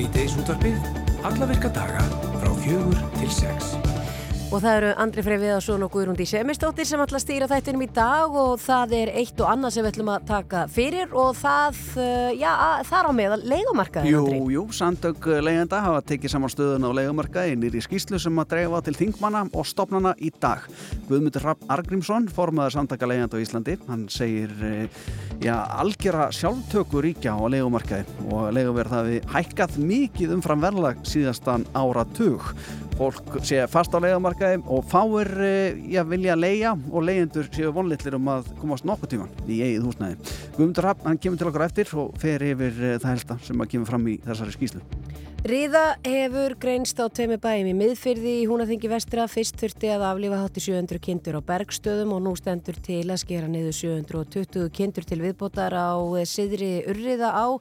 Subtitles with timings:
[0.00, 0.86] Svíteis útvarpið,
[1.28, 2.00] alla virka daga
[2.40, 3.74] frá fjögur til sex.
[4.50, 7.86] Og það eru Andri Frey Viðarsson og Guðrúndi Semistóttir sem ætla að stýra þættinum í
[7.94, 11.78] dag og það er eitt og annað sem við ætlum að taka fyrir og það,
[12.02, 12.50] uh, já,
[12.88, 14.40] þar á meðal leikumarkaði, Andri.
[14.40, 18.82] Jú, jú, samtök leiðenda hafa tekið saman stöðun á leikumarkaði nýri skýslu sem að dreifa
[18.88, 20.66] til þingmanna og stopnana í dag.
[21.06, 25.00] Guðmundur Rapp Argrímsson, formaður samtaka leiðenda á Íslandi, hann segir, eh,
[25.46, 32.02] já, algjara sjálftöku ríkja á leikumarkaði og leikuverð hafi hækkað mikið umfram verðlag síðastan ára
[32.18, 32.50] tug
[33.00, 38.18] fólk sé fast á leiðamarkaði og fáir eh, já, vilja leia og leyendur séu vonlitlir
[38.18, 40.34] um að komast nokkuð tíman í eigið húsnæði.
[40.58, 43.72] Guðmundur Rapp, hann kemur til okkar eftir og fer yfir eh, það helsta sem að
[43.72, 44.82] kemur fram í þessari skýslu.
[45.40, 49.24] Ríða hefur greinst á tvemi bæjum í miðfyrði í húnaþingi vestra.
[49.32, 53.48] Fyrst þurfti að aflifa hátti 700 kindur á bergstöðum og nú stendur til að skera
[53.48, 55.96] niður 720 kindur til viðbótar á
[56.28, 57.56] siðri urriða á.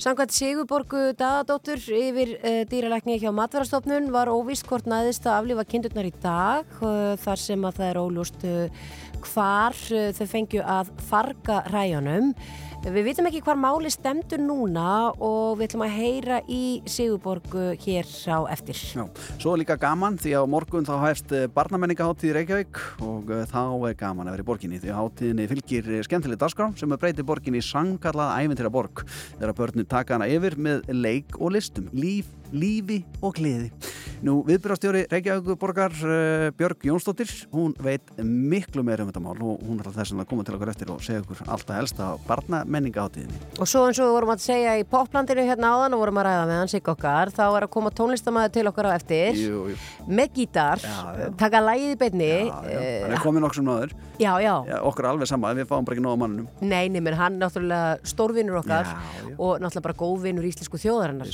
[0.00, 6.08] Samkvæmt Sigurborgu Dagadóttur yfir uh, dýralækni hjá Matverðarstofnun var óvist hvort næðist að aflifa kindurnar
[6.08, 8.86] í dag uh, þar sem að það er óljóst uh,
[9.26, 9.76] hvar
[10.16, 12.32] þau fengju að farga ræjanum.
[12.80, 18.08] Við vitum ekki hvar máli stemdur núna og við ætlum að heyra í Sigurborgu hér
[18.32, 18.80] á eftir.
[18.96, 19.04] Já,
[19.36, 24.30] svo er líka gaman því að morgun þá hæfst barnamenningaháttíð Reykjavík og þá er gaman
[24.30, 28.40] að vera í borginni því að háttíðinni fylgir skemmtileg dagskrá sem breytið borginni í sangkallaða
[28.40, 33.68] ævintýra borg þegar börnum taka hana yfir með leik og listum, líf, lífi og gleði.
[34.24, 39.62] Nú, viðbyrjastjóri Reykjavík borgar uh, Björg Jónsdóttir, hún veit miklu meira um þetta mál og
[39.64, 42.20] hún er þess að koma til okkur eftir og segja okkur alltaf helst á
[42.70, 43.38] barnamenningaháttíðinni.
[43.60, 46.26] Og svo eins og við vorum að segja í poplandinu hérna áðan og vorum að
[46.28, 49.62] ræða með hans ykkur okkar, þá er að koma tónlistamæður til okkar á eftir jú,
[49.72, 49.78] jú.
[50.08, 51.26] með gítar, já, já.
[51.40, 52.30] taka lægið í beinni.
[52.50, 53.94] Það er komin okkur sem náður.
[54.20, 54.54] Já, já.
[54.90, 56.50] Okkur er alveg sama, við fáum bara ekki nóga mannunum.
[56.60, 58.90] Nei, nei, menn hann er náttúrulega stórvinnur okkar
[59.36, 61.32] og náttúrulega bara góðvinnur íslensku þjóðarinnar.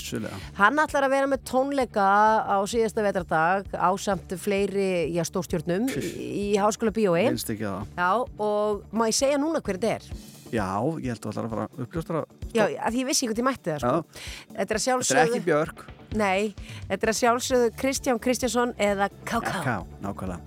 [0.61, 2.07] Hann ætlar að vera með tónleika
[2.47, 7.27] á síðasta vetardag á samt fleiri já, stórstjórnum í Háskóla Bíói.
[7.27, 7.93] Minnst ekki það.
[7.99, 8.11] Já,
[8.47, 10.35] og má ég segja núna hver þetta er?
[10.55, 10.71] Já,
[11.03, 12.23] ég held að það ætlar að fara að uppljóstra.
[12.55, 14.23] Já, af því ég vissi ekki hvað ég mætti það, sko.
[14.57, 15.21] Þetta er sjálfsögðu...
[15.21, 15.85] Þetta er ekki Björg.
[16.17, 16.41] Nei,
[16.87, 19.09] þetta er að sjálfsögðu Kristján Kristjánsson eða.
[19.27, 19.79] K.K.
[20.05, 20.41] Nákvæmlega.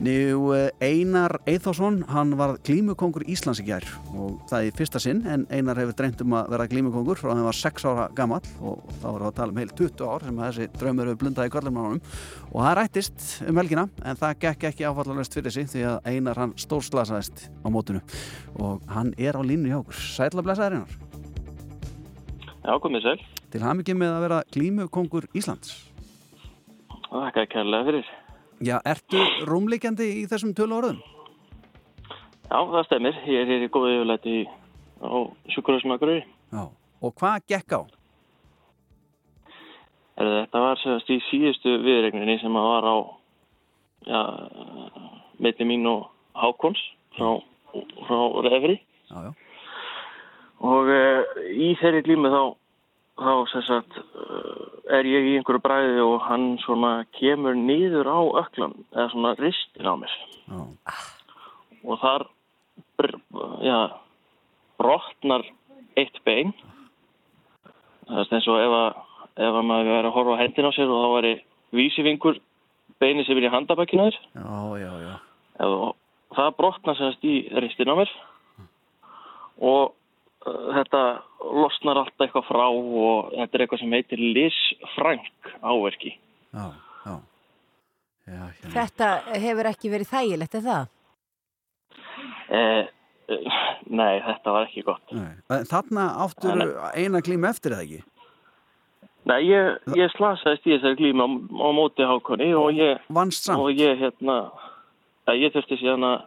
[0.00, 3.84] Nú Einar Eithásson, hann var glímukongur Íslands í gær
[4.16, 7.34] og það er fyrsta sinn en Einar hefur dreymt um að vera glímukongur frá að
[7.36, 10.24] hann var 6 ára gammal og þá var það að tala um heil 20 ár
[10.24, 12.00] sem þessi draumur hefur blundað í kvöldumánunum
[12.48, 16.40] og það rættist um helgina en það gekk ekki áfallalust fyrir sig því að Einar
[16.40, 18.00] hann stórslasaðist á mótunu
[18.56, 20.00] og hann er á línu hjá okkur.
[20.00, 20.96] Sætla blessaður Einar.
[22.64, 23.28] Já, komið sæl.
[23.52, 25.76] Til ham ekki með að vera glímukongur Íslands.
[27.10, 28.10] Það er kærlega fyrir.
[28.60, 29.16] Já, ertu
[29.48, 30.98] rúmleikjandi í þessum tölu áraðum?
[32.50, 33.20] Já, það stemir.
[33.24, 34.34] Ég er hér í góðu yfirleiti
[35.00, 35.16] á
[35.54, 36.26] Sjúkurðarsmakurur.
[36.52, 36.62] Já,
[37.00, 37.80] og hvað gekk á?
[40.20, 42.96] Er þetta var sérst í síðustu viðregninni sem var á
[44.04, 44.22] ja,
[45.40, 46.82] meitli mín og Hákons
[47.16, 47.40] frá,
[48.04, 48.76] frá Refri.
[49.08, 49.32] Já, já.
[50.60, 52.42] Og uh, í þeirri glími þá
[53.18, 53.96] þá sagt,
[54.90, 56.58] er ég í einhverju bræði og hann
[57.18, 60.14] kemur nýður á öklan eða svona ristin á mér.
[60.50, 60.70] Oh.
[61.86, 62.26] og þar
[63.62, 63.80] ja,
[64.80, 65.44] brotnar
[65.98, 66.52] eitt bein.
[68.08, 69.00] Það er eins og ef að,
[69.46, 71.34] ef að maður verið að horfa á hendin á sér og þá væri
[71.76, 72.40] vísifingur
[73.00, 74.18] beini sem er í handabækina þér.
[76.34, 78.12] Það brotnar sérst í ristin á mér.
[79.60, 79.94] Og
[80.46, 81.00] þetta
[81.40, 84.60] losnar alltaf eitthvað frá og þetta er eitthvað sem heitir Liz
[84.94, 86.14] Frank áverki.
[86.54, 86.70] Já,
[87.04, 87.16] já.
[88.30, 88.72] já hérna.
[88.76, 89.10] Þetta
[89.44, 90.94] hefur ekki verið þægilegt, er það?
[92.50, 92.88] Eh,
[93.86, 95.12] nei, þetta var ekki gott.
[95.70, 96.64] Þarna áttur
[96.94, 98.02] eina klím eftir eða ekki?
[99.28, 103.04] Nei, ég, ég slasaðist í þessari klím á, á móti hákonni og ég...
[103.12, 103.60] Vannst samt?
[103.60, 104.42] Og ég, hérna,
[105.36, 106.20] ég þurfti síðan að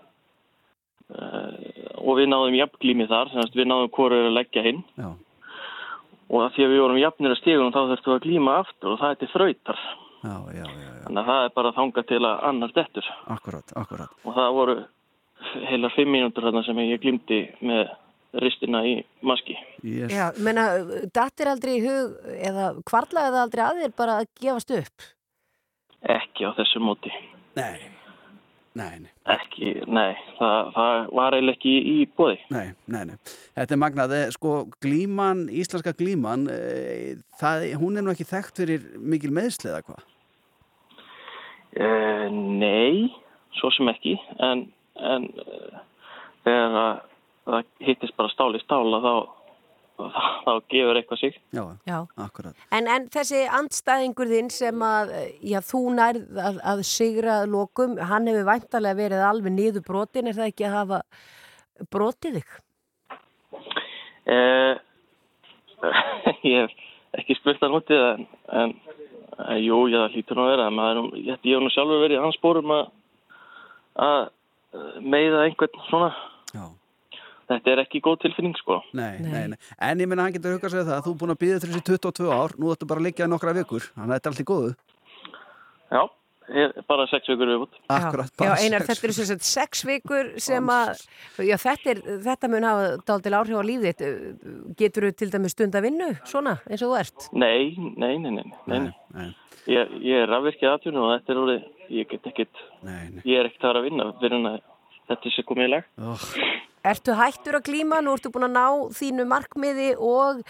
[1.12, 1.52] Uh,
[2.04, 5.10] og við náðum jafnglými þar þannig að við náðum hvorur að leggja hinn Já.
[6.30, 8.94] og að því að við vorum jafnir að stígun þá þurftum við að glýma aftur
[8.94, 9.82] og það er til fröytar
[10.24, 10.66] já, já,
[11.06, 14.16] þannig að það er bara þanga til að annars dettur akkurat, akkurat.
[14.24, 14.78] og það voru
[15.70, 17.84] heilar fimm mínútur þarna sem ég glýmdi með
[18.44, 19.56] ristina í maski
[19.86, 20.12] yes.
[20.12, 20.70] Já, menna,
[21.14, 25.12] dattir aldrei í hug eða kvarlaði aldrei að þér bara að gefast upp?
[26.04, 27.14] Ekki á þessu móti
[27.54, 28.03] Nei
[28.74, 29.12] Nei, nei.
[29.30, 32.40] Ekki, nei, það, það var eiginlega ekki í, bóði.
[32.56, 33.34] Nei, nei, nei.
[33.54, 38.88] Þetta er magnað, sko glíman, íslenska glíman, e, það, hún er nú ekki þekkt fyrir
[38.98, 40.08] mikil meðslið eða hvað?
[41.78, 41.92] E,
[42.64, 43.14] nei,
[43.60, 44.16] svo sem ekki,
[44.50, 44.66] en,
[45.14, 45.62] en e,
[46.48, 46.76] þegar
[47.46, 49.14] það hittist bara stál í stála þá,
[50.46, 51.38] þá gefur eitthvað sig.
[51.56, 51.98] Já, Já.
[52.26, 52.66] akkurat.
[52.76, 55.14] En, en þessi andstæðingur þinn sem að,
[55.46, 60.40] já, þú nærð að, að sigra lokum, hann hefur væntalega verið alveg niður brotin, er
[60.40, 61.02] það ekki að hafa
[61.94, 62.58] brotið þig?
[64.34, 64.74] Eh,
[66.54, 66.76] ég hef
[67.20, 68.76] ekki spurt hann úti en, en
[69.62, 70.70] jú, ég það hlýtur nú að vera.
[70.74, 72.86] Maður, ég, hef nú sjálfur verið í hans spórum að
[73.94, 74.30] að
[75.06, 76.10] meiða einhvern svona.
[76.54, 76.64] Já.
[77.52, 78.80] Þetta er ekki góð tilfinning sko.
[78.96, 79.46] Nei, Nei.
[79.52, 79.58] nei.
[79.84, 81.70] En ég minna, hann getur hugað sig það að þú er búin að býða til
[81.74, 84.44] þessi 22 ár, nú ættu bara að liggja nokkra vikur, þannig að þetta er allt
[84.44, 84.76] í góðu.
[85.94, 86.02] Já,
[86.90, 87.76] bara sex vikur viðbútt.
[87.94, 91.04] Akkurat, bara einar, sex þetta eru sem sagt sex vikur sem að,
[91.48, 94.44] já, þetta, er, þetta mun hafa daldil áhrif á lífið þitt.
[94.80, 97.30] Getur þú til dæmis stund að vinnu, svona, eins og þú ert?
[97.36, 98.92] Nei, nei, nei, nei, nei, nei.
[99.16, 99.30] Nei,
[99.64, 103.22] Ég, ég er rafvirkið aðtjónu og þetta er orðið, ég get ekkit, nei, nei.
[103.24, 104.52] ég er ekkert að vera að vinna
[105.08, 105.86] þetta sé komið í lag.
[106.04, 106.26] Oh,
[106.84, 108.66] Ertu hættur að glíma, nú ertu búin að ná
[108.98, 110.42] þínu markmiði og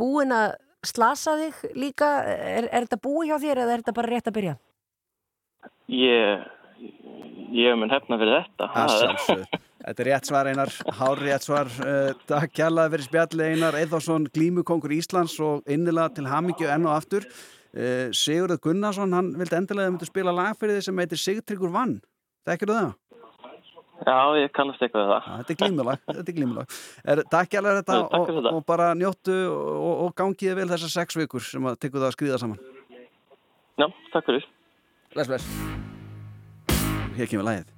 [0.00, 0.54] búin að
[0.84, 4.36] slasa þig líka, er, er þetta búið hjá þér eða er þetta bara rétt að
[4.38, 4.54] byrja?
[5.92, 6.48] Ég,
[7.52, 8.70] ég mun hefna fyrir þetta.
[8.72, 9.60] sjálfsögðu.
[9.84, 11.68] Þetta er rétt svar einar, hár rétt svar.
[11.84, 16.96] Uh, Takk kjærlega fyrir spjalli einar, Eithásson, glímukongur Íslands og innilega til hamingju enn og
[16.96, 17.28] aftur.
[17.76, 21.20] Uh, Sigurður Gunnarsson, hann vildi endilega að þið myndu spila lag fyrir þið sem heitir
[21.20, 21.98] Sigtryggur Vann.
[22.48, 22.94] Þekkir þú það?
[24.02, 25.26] Já, ég kannast eitthvað við það.
[25.28, 26.78] Ja, þetta er glímulag, þetta er glímulag.
[27.04, 28.54] Er, takk kjærlega þetta, takk og, þetta.
[28.58, 32.16] og bara njóttu og, og gangiði vel þessar sex vikur sem að tekur það að
[32.16, 32.58] skrýða saman.
[33.78, 34.50] Já, takk fyrir.
[35.14, 35.46] Bless, bless.
[37.14, 37.70] Hér kemur lagið.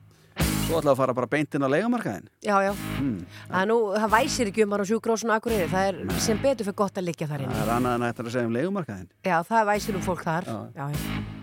[0.66, 2.26] Svo ætlaðu að fara bara beint inn á leikumarkaðin.
[2.42, 2.72] Já, já.
[2.96, 3.20] Hmm.
[3.46, 6.66] Það, er nú, það væsir ekki um hann á sjúkrósuna akkurýri, það er sem betur
[6.66, 7.54] fyrir gott að liggja þar inn.
[7.54, 9.08] Það er annað en ætlar að segja um leikumarkaðin.
[9.22, 10.50] Já, það væsir um fólk þar.
[10.50, 10.58] Já.
[10.80, 11.34] Já,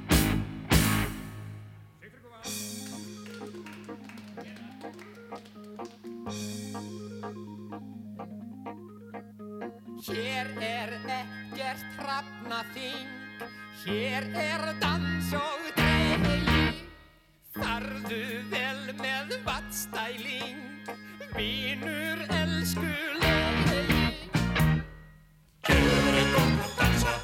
[10.13, 13.07] Hér er ekkert hrafnaþing,
[13.85, 16.83] hér er dans og dreig.
[17.57, 18.21] Farðu
[18.51, 20.61] vel með vatstæling,
[21.33, 23.73] vinur elskuleg.
[25.65, 27.17] Hér er gott að dansa,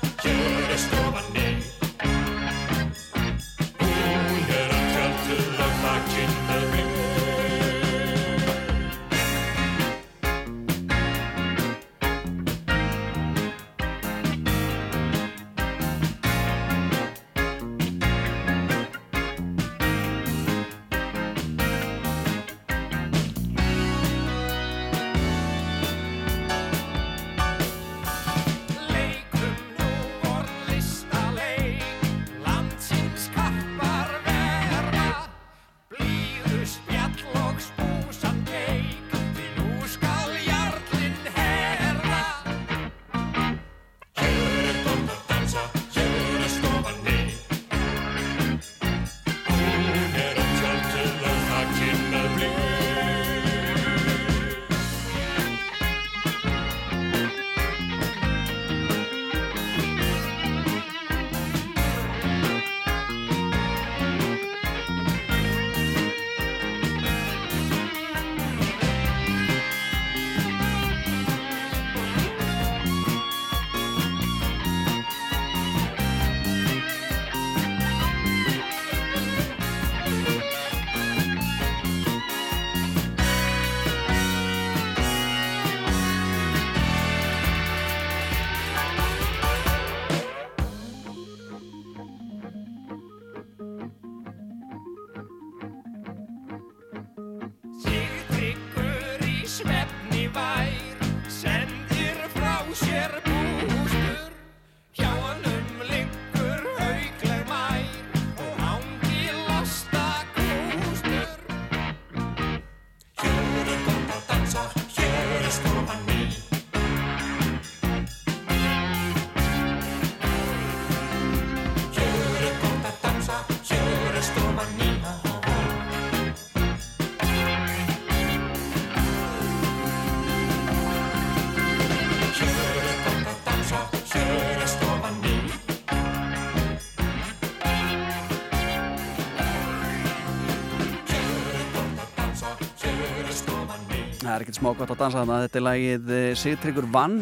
[144.29, 145.37] Það er ekkert smá gott að dansa þarna.
[145.47, 147.15] Þetta er lagið eh, Sigtryggur Vann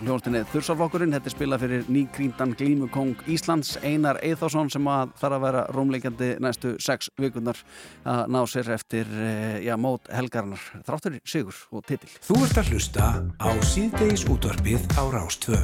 [0.00, 5.44] hljónstinni Þursaflokkurinn, þetta er spilað fyrir nýkrýndan glímukong Íslands, Einar Eithásson sem að þarf að
[5.44, 7.60] vera rómleikjandi næstu sex vikunar
[8.08, 12.10] að ná sér eftir eh, já, mót helgarnar þráttur sigur og titil.
[12.26, 15.62] Þú ert að hlusta á síðdeis útvarpið á Rástvö.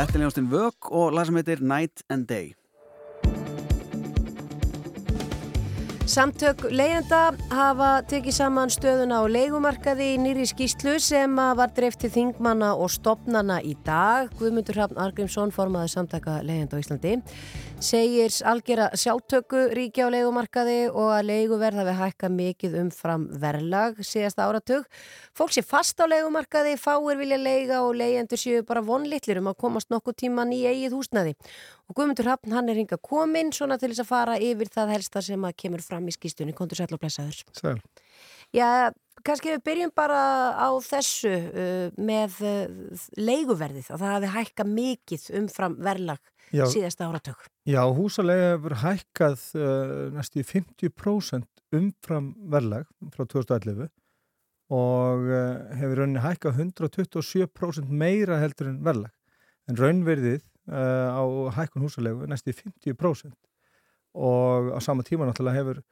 [0.00, 2.54] Þetta er hljónstin Vök og lag sem heitir Night and Day.
[6.08, 12.10] Samtök leiðenda hafa tekið saman stöðuna á leigumarkaði í nýri skýslu sem var dreift til
[12.14, 14.32] þingmanna og stopnana í dag.
[14.40, 17.12] Guðmundur Hrafn Argrímsson, formaður samtaka leiðenda á Íslandi,
[17.80, 24.44] segir algjera sjálftöku ríkja á leigumarkaði og að leiguverð hafi hækka mikið umfram verlag síðasta
[24.44, 24.84] áratug.
[25.36, 29.58] Fólk sé fast á leigumarkaði, fáir vilja leiga og leigendur séu bara vonlitlir um að
[29.64, 31.36] komast nokkuð tíman í eigið húsnaði.
[31.88, 35.22] Og Guðmundur Hrafn, hann er hinga kominn svona til þess að fara yfir það helsta
[35.24, 36.56] sem að kemur fram í skýstunni.
[36.56, 37.40] Kontur sæl og blessaður.
[37.56, 37.78] Sæl.
[38.52, 38.90] Já,
[39.24, 40.20] kannski við byrjum bara
[40.52, 46.20] á þessu uh, með uh, leiguverðið og það hafi hækka mikið umfram verlag
[46.50, 46.64] Já.
[46.70, 47.40] síðasta áratug.
[47.68, 53.90] Já, húsalega hefur hækkað uh, næstu í 50% umfram verðlag frá 2011
[54.74, 59.14] og uh, hefur rauninni hækkað 127% meira heldur en verðlag.
[59.70, 60.42] En raunverðið
[60.72, 61.24] uh, á
[61.60, 63.34] hækkun húsalegu næstu í 50%
[64.18, 65.82] og á sama tíma náttúrulega hefur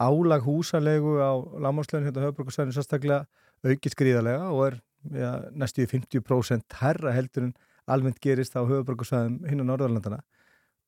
[0.00, 3.26] álag húsalegu á lámásleginu hérna höfbrukarsæðinu sérstaklega
[3.62, 4.78] aukist gríðarlega og er
[5.14, 7.54] ja, næstu í 50% herra heldur en
[7.94, 10.20] almennt gerist á höfbrukarsæðum hinn á Norðurlandana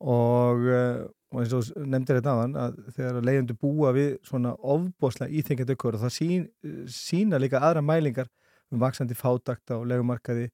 [0.03, 5.33] og, eh, og eins og nefndir þetta aðan að þegar leiðendur búa við svona ofboslega
[5.41, 6.47] íþengjandi ykkur og það sín,
[6.91, 8.31] sína líka aðra mælingar
[8.73, 10.49] um vaksandi fádakta og legumarkaði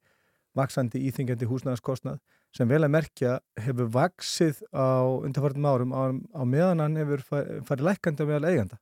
[0.57, 2.19] vaksandi íþingjandi húsnæðaskostnað
[2.55, 6.03] sem vel að merkja hefur vaksið á undarfartum árum á,
[6.33, 8.79] á meðan hann hefur fa- farið lækkandi á meðal eiganda.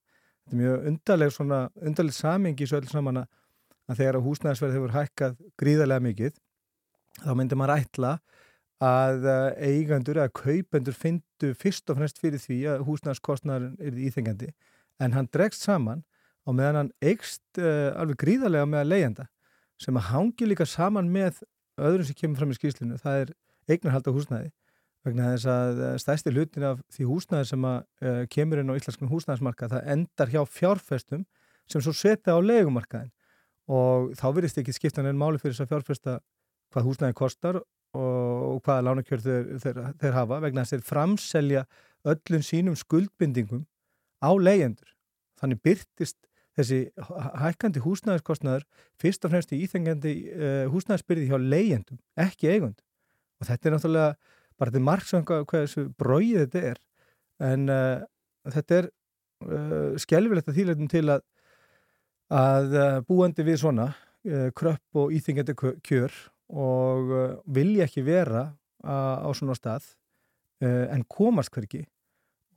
[0.48, 4.96] Þetta er mjög undarleg svona, undarleg samingi svo öll saman að þegar að húsnæðisverð hefur
[4.96, 6.40] hækkað gríðarlega mikið
[7.24, 8.18] þá myndi maður ætla
[8.84, 14.52] að eh, eigendur eða kaupendur fyndu fyrst og fremst fyrir því að húsnæðiskostnæðurinn er íþengjandi
[15.02, 16.04] en hann dregst saman
[16.48, 19.26] á meðan hann eikst uh, alveg gríðarlega með að leigjanda
[19.82, 21.42] sem að hangi líka saman með
[21.78, 23.34] öðrum sem kemur fram í skýrslinu, það er
[23.68, 24.54] eignarhald á húsnæði
[25.06, 28.78] vegna þess að eh, stærsti hlutin af því húsnæði sem að uh, kemur inn á
[28.78, 31.28] íslenskan húsnæðismarkað það endar hjá fjárfestum
[31.70, 33.14] sem svo setja á leigumarkaðin
[33.68, 36.18] og þá virðist ekki skipta neinn máli fyrir þess að fjárfesta
[36.74, 37.60] hvað húsnæði kostar
[37.98, 41.66] og hvaða lánakjör þeir, þeir, þeir hafa vegna þess að þeir framselja
[42.08, 43.66] öllum sínum skuldbindingum
[44.22, 44.90] á leyendur.
[45.40, 46.18] Þannig byrtist
[46.58, 46.80] þessi
[47.38, 48.66] hækkandi húsnæðiskostnaður
[49.02, 52.82] fyrst og fremst í íþengjandi uh, húsnæðisbyrði hjá leyendum, ekki eigund.
[53.38, 54.14] Og þetta er náttúrulega
[54.58, 56.80] bara til margsanga hvað þessu bróið þetta er.
[57.46, 58.00] En uh,
[58.50, 61.26] þetta er uh, skelvilegt að þýleitum til að
[62.28, 63.94] að uh, búandi við svona
[64.58, 66.16] kröpp og íþingjandi kjö- kjör
[66.48, 68.50] og uh, vilja ekki vera
[68.84, 69.88] á, svona stað
[70.64, 71.84] uh, en komast hverki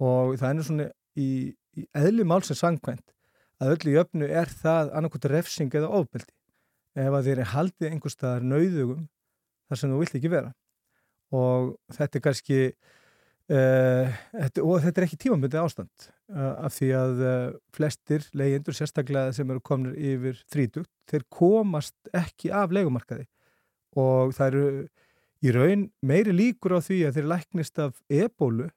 [0.01, 0.87] og það er svona
[1.19, 1.31] í,
[1.77, 3.15] í eðli málsins sangkvæmt
[3.61, 6.33] að öllu jöfnu er það annarkot refsing eða ofbeldi.
[6.97, 9.05] Ef að þeir er haldið einhver staðar nauðugum
[9.69, 10.55] þar sem þú vilt ekki vera.
[11.37, 12.63] Og þetta er kannski
[13.51, 18.77] Uh, þetta, og þetta er ekki tímamöndi ástand uh, af því að uh, flestir leyendur,
[18.79, 23.27] sérstaklega sem eru komin yfir þrítugt, þeir komast ekki af leigumarkaði
[23.99, 24.65] og það eru
[25.41, 28.69] í raun meiri líkur á því að þeir læknist af ebólu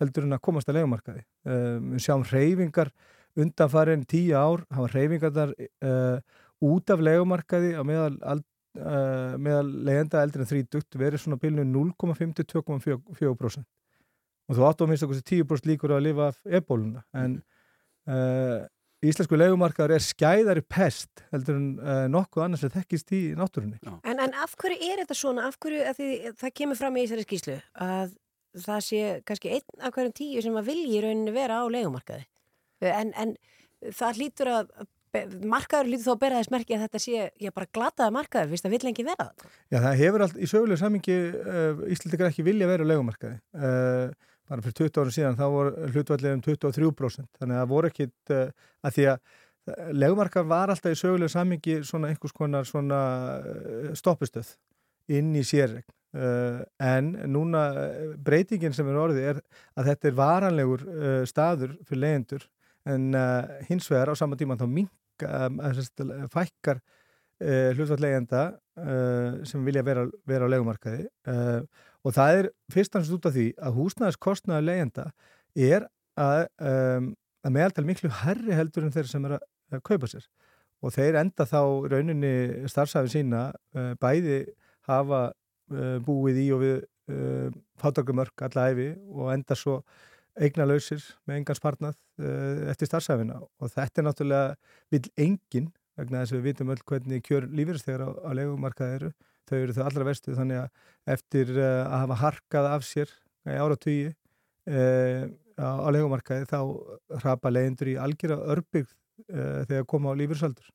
[0.00, 1.22] heldur en að komast af leigumarkaði.
[1.46, 2.90] Við sjáum reyfingar
[3.38, 5.54] undanfarin tíu ár, hafa reyfingar þar
[6.62, 8.46] út af leigumarkaði á meðal, ald,
[9.40, 13.64] meðal leyenda eldri en þrítugt verið svona bylnu 0,5-2,4%
[14.52, 17.04] og þú áttu að minnst okkur 10% líkur að lifa af ebóluna.
[17.16, 17.38] En
[18.10, 18.62] uh,
[19.10, 23.80] íslensku legumarkaður er skæðari pest heldur en uh, nokkuð annars að þekkist í náttúrunni.
[24.06, 25.48] En, en af hverju er þetta svona?
[25.50, 26.10] Af hverju, að því,
[26.42, 28.16] það kemur fram í þessari skýslu að
[28.62, 32.26] það sé kannski einn af hverjum tíu sem að vilji í rauninni vera á legumarkaði.
[32.92, 33.36] En, en
[33.94, 34.72] það hlýtur að,
[35.44, 38.68] markaður hlýtur þó að bera þess merki að þetta sé, já bara glataða markaður, fyrst
[38.68, 39.46] að vill engi vera það.
[39.72, 43.40] Já, það hefur allt, í sögulega samingi uh, Íslandikar ekki vilja vera á legumarkaði.
[43.56, 47.90] Uh, bara fyrir 20 ára síðan þá voru hlutvallið um 23% þannig að það voru
[47.92, 49.40] ekkit uh, að því að
[49.94, 53.00] legumarkað var alltaf í sögulega samingi svona einhvers konar svona
[53.38, 54.56] uh, stoppistöð
[55.12, 55.86] inn í sérregn.
[56.12, 57.62] Uh, en núna
[58.20, 59.38] breytingin sem er orðið er
[59.80, 62.48] að þetta er varanlegur uh, staður fyrir leyendur
[62.92, 63.14] en
[63.68, 66.82] hins vegar á sama tíma þá uh, fækkar
[67.42, 68.40] hlutvallegenda
[68.78, 71.62] uh, sem vilja vera, vera á legumarkaði uh,
[72.02, 75.08] og það er fyrst og út af því að húsnæðiskostnaður leyenda
[75.54, 75.88] er
[76.18, 77.10] að, um,
[77.46, 80.26] að meðaltal miklu herri heldur en þeir sem er að, að kaupa sér.
[80.82, 81.60] Og þeir enda þá
[81.92, 82.32] rauninni
[82.70, 84.40] starfsæfi sína uh, bæði
[84.88, 86.80] hafa uh, búið í og við
[87.12, 89.82] uh, fátakumörk alla æfi og enda svo
[90.40, 94.54] eignalausir með engan sparnað uh, eftir starfsæfina og þetta er náttúrulega
[94.94, 99.12] vill engin vegna þess að við vitum öll hvernig kjör lífeyristegar á, á legumarkaði eru
[99.50, 103.12] þau eru þau allra vestu þannig að eftir uh, að hafa harkað af sér
[103.48, 105.22] í ára tugi uh,
[105.58, 106.58] á, legumarkaði þá
[107.22, 110.68] hrapa leyendur í algjöra örbygg uh, þegar koma á lífursaldur.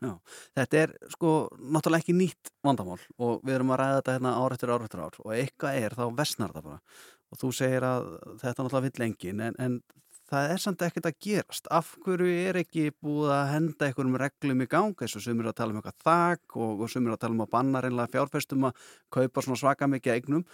[0.58, 4.58] Þetta er sko náttúrulega ekki nýtt vandamál og við erum að ræða þetta hérna ár
[4.58, 6.82] eftir ár eftir ár og eitthvað er þá vesnar það bara
[7.28, 9.80] og þú segir að þetta náttúrulega vill engin en, en
[10.28, 11.70] það er samt ekkert að gerast.
[11.74, 14.96] Af hverju er ekki búið að henda einhverjum reglum í gang?
[15.04, 17.52] Eins og sumir að tala um eitthvað þak og, og sumir að tala um að
[17.56, 18.86] banna reynlega fjárfestum að
[19.18, 20.46] kaupa svona svaka mikið eignum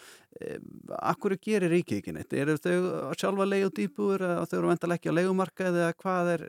[1.00, 2.34] af hverju gerir ríkið ekki neitt?
[2.38, 6.34] Eru þau sjálfa leið og dýbúður að þau eru vendalega ekki á leigumarka eða hvað
[6.38, 6.46] er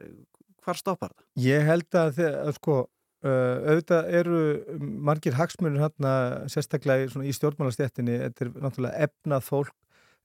[0.65, 1.25] hvar stoppar það?
[1.45, 2.77] Ég held að, þeir, að sko
[3.25, 4.41] auðvitað eru
[4.79, 6.15] margir hagsmunir hérna
[6.53, 9.73] sérstaklega í, stjórnmálastjættinni þetta er náttúrulega efnað fólk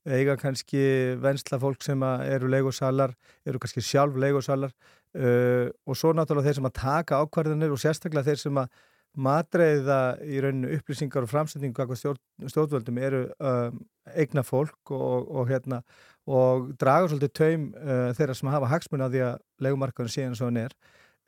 [0.07, 0.81] eiga kannski
[1.21, 6.69] vensla fólk sem eru legosalar, eru kannski sjálf legosalar uh, og svo náttúrulega þeir sem
[6.69, 8.71] að taka ákvarðanir og sérstaklega þeir sem að
[9.19, 13.79] matreiða í rauninu upplýsingar og framsendingu af stjórn, stjórnvöldum eru um,
[14.13, 15.81] eigna fólk og, og hérna
[16.29, 20.43] og draga svolítið taum uh, þeirra sem hafa hagsmun að því að legumarkaðun sé eins
[20.43, 20.75] og hann er.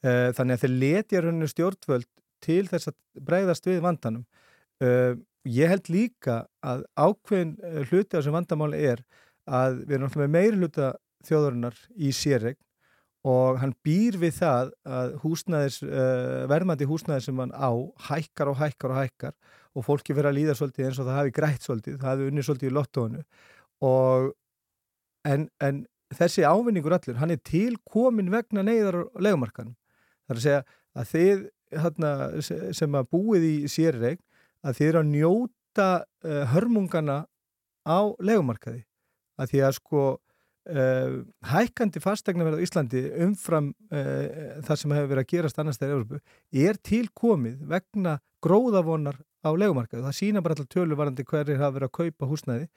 [0.05, 2.10] Uh, þannig að þeir letja rauninu stjórnvöld
[2.41, 4.25] til þess að bregðast við vandanum
[4.85, 5.13] uh,
[5.47, 7.55] ég held líka að ákveðin
[7.89, 9.05] hluti á þessum vandamáli er
[9.49, 10.91] að við erum alltaf með meiri hluta
[11.27, 12.59] þjóðurinnar í sérregn
[13.31, 17.69] og hann býr við það að húsnæðis, uh, verðmandi húsnæðis sem hann á
[18.09, 19.35] hækkar og hækkar og hækkar
[19.77, 22.47] og fólki fyrir að líða svolítið eins og það hafi grætt svolítið, það hafi unnið
[22.47, 23.21] svolítið í lottóinu
[23.87, 24.31] og
[25.27, 25.85] en, en
[26.17, 29.75] þessi ávinningur allur, hann er til komin vegna neyðar og legumarkanum.
[30.27, 31.45] Það er að segja að þið
[31.81, 32.11] hérna,
[32.77, 34.19] sem að búið í sérreik
[34.65, 37.17] að þið eru að njóta uh, hörmungana
[37.88, 38.84] á legumarkaði
[39.41, 41.15] að því að sko uh,
[41.52, 46.21] hækkandi fastegnaverð á Íslandi umfram uh, það sem hefur verið að gerast annars þegar Európu
[46.67, 50.06] er tilkomið vegna gróðavonar á legumarkaði.
[50.06, 52.67] Það sína bara alltaf tölur varandi hverjir hafa verið að kaupa húsnæði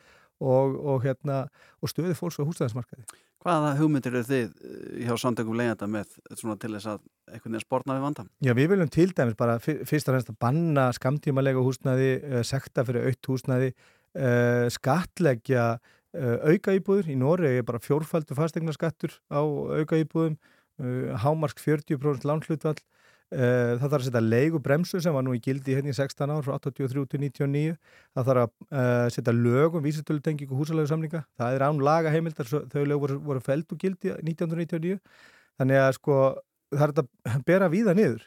[0.44, 1.44] og, og, hérna,
[1.81, 3.05] og stöði fólks á húsnæðismarkaði.
[3.44, 7.02] Hvaða hugmyndir eru þið eh, hjá samtökum leiðanda með svona til þess að
[7.35, 8.30] veginn spórna við vandan?
[8.40, 12.40] Já, við viljum til dæmis bara fyr- fyrst og fremst að banna skamtímalega húsnæði, uh,
[12.46, 13.74] sekta fyrir aukt húsnæði,
[14.16, 15.66] uh, skatleggja
[16.14, 17.09] auka íbúður.
[17.11, 20.37] Í Noregi er bara fjórfaldur fastegnaskattur á auka íbúðum,
[20.78, 22.78] uh, hámark 40% lánhlutvall.
[23.35, 26.31] Uh, það þarf að setja leigu bremsu sem var nú í gildi hérna í 16
[26.31, 27.77] ár frá 83 til 99.
[28.14, 31.25] Það þarf að uh, setja lögum vísitölutengingu húsalegu samlinga.
[31.40, 35.01] Það er án laga heimildar, þau lög voru, voru feld og gildi 1999.
[35.59, 36.20] Þannig að sko
[36.75, 38.25] það er að bera víða niður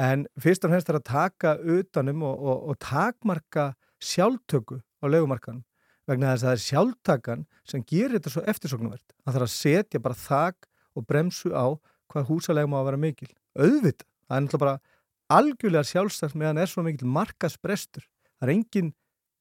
[0.00, 5.64] en fyrst og fremst er að taka utanum og, og, og takmarka sjálftöku á legumarkanum
[6.08, 9.14] vegna þess að það er sjálftakan sem gerir þetta svo eftirsóknumvert.
[9.22, 11.66] Það þarf að setja bara þak og bremsu á
[12.12, 13.28] hvað húsalegum á að vera mikil.
[13.54, 18.04] Auðvitað, það er náttúrulega bara algjörlega sjálfstætt meðan er svo mikil markasbrestur.
[18.40, 18.92] Það er engin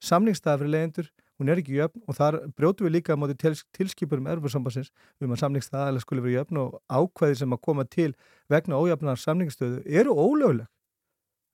[0.03, 1.07] samningstæða fyrir legendur,
[1.39, 5.33] hún er ekki jöfn og þar brjótu við líka á móti til, tilskipurum erfarsambansins um
[5.33, 8.11] að samningstæða skulle vera jöfn og ákvæði sem að koma til
[8.51, 10.67] vegna ójöfnar samningsstöðu eru ólögleg.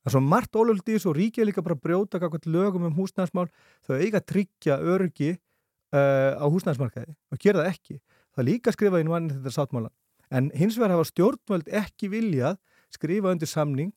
[0.03, 2.95] Það er svo margt ólöglegt í þessu og ríkið líka bara brjóta kakvart lögum um
[2.95, 3.49] húsnæðsmál
[3.83, 7.97] þau eiga að tryggja öryggi uh, á húsnæðsmarkaði og gera það ekki.
[8.35, 9.91] Það líka skrifað inn vann þetta sáttmála.
[10.31, 12.55] En hins vegar hafa stjórnvöld ekki viljað
[12.93, 13.93] skrifa undir samning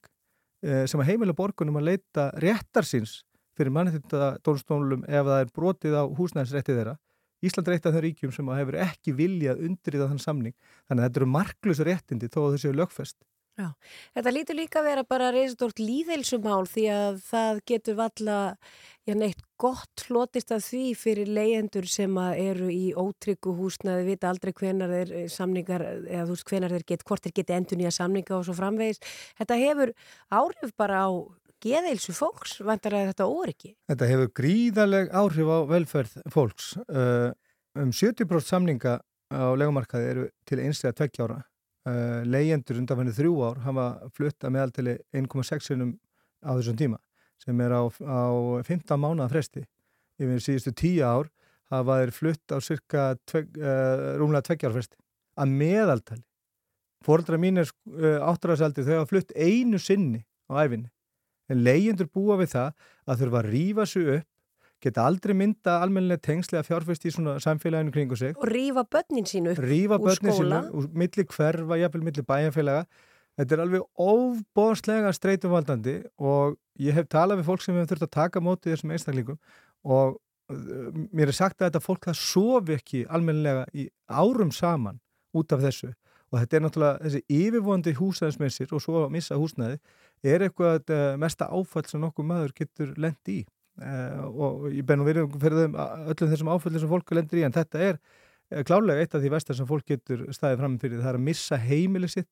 [0.66, 3.20] uh, sem að heimilega borgunum að leita réttarsins
[3.58, 6.96] fyrir mannþetta dónstólum ef það er brotið á húsnæðsrétti þeirra.
[7.44, 10.54] Ísland eitt af þeim ríkjum sem hefur ekki viljað undriða þann samning.
[10.88, 13.16] Þannig að þetta eru marklösa réttindi þó að þessu er lögfest.
[13.58, 18.38] Þetta lítur líka að vera bara reysastort líðheilsumál því að það getur valla
[19.08, 24.54] já, neitt gott hlotist að því fyrir leyendur sem eru í ótryggu húsnaði, vita aldrei
[24.56, 27.92] hvenar þeir eh, samningar, eða þú veist hvenar þeir get, hvort þeir geti endur nýja
[27.98, 29.02] samninga og svo framvegis.
[29.40, 29.94] Þetta hefur
[30.40, 31.08] áhrif bara á
[31.60, 33.74] geðheilsu fólks, vantar að þetta óryggi.
[33.90, 36.72] Þetta hefur gríðaleg áhrif á velferð fólks.
[36.88, 37.30] Uh,
[37.76, 38.98] um 70% samninga
[39.30, 41.42] á legumarkaði eru til einslega tveggjára.
[41.88, 45.94] Uh, leyendur undanfæni þrjú ár hafa flutt að meðaltali 1,6 sinum
[46.44, 46.98] á þessum tíma
[47.40, 48.20] sem er á, á
[48.68, 49.62] 15 mánuða fresti.
[50.20, 51.30] Yfir síðustu 10 ár
[51.72, 54.98] hafa þeir flutt á cirka tveg, uh, rúmlega tveggjára fresti.
[55.40, 56.24] Að meðaltali.
[57.06, 60.20] Fóreldra mín er uh, áttræðasaldi þau hafa flutt einu sinni
[60.52, 60.90] á æfinni.
[61.48, 62.74] En leyendur búa við það
[63.08, 64.28] að þurfa að rífa sig upp
[64.84, 68.32] geta aldrei mynda almennilega tengslega fjárfest í svona samfélaginu kringu sig.
[68.36, 70.62] Og rífa börnin sínu úr börnin skóla.
[70.64, 72.86] sínu úr milli hverfa, jafnvel milli bæjarfélaga.
[73.38, 78.16] Þetta er alveg óbóðslega streytumvaldandi og ég hef talað við fólk sem hefur þurft að
[78.16, 79.38] taka móti þessum einstaklingum
[79.84, 80.18] og
[80.52, 85.00] uh, mér er sagt að þetta fólk það sofi ekki almennilega í árum saman
[85.36, 85.92] út af þessu.
[86.30, 89.80] Og þetta er náttúrulega þessi yfirvonandi húsnæðismessir og svo að missa húsnæði
[90.26, 93.40] er eitthvað uh, mesta áfall sem nokkuð maður getur lent í
[93.80, 97.44] uh, og ég benn og verið fyrir þeim öllum þessum áfallin sem fólk lendir í
[97.46, 101.02] en þetta er uh, klárlega eitt af því vestar sem fólk getur staðið fram fyrir
[101.02, 102.30] það er að missa heimili sitt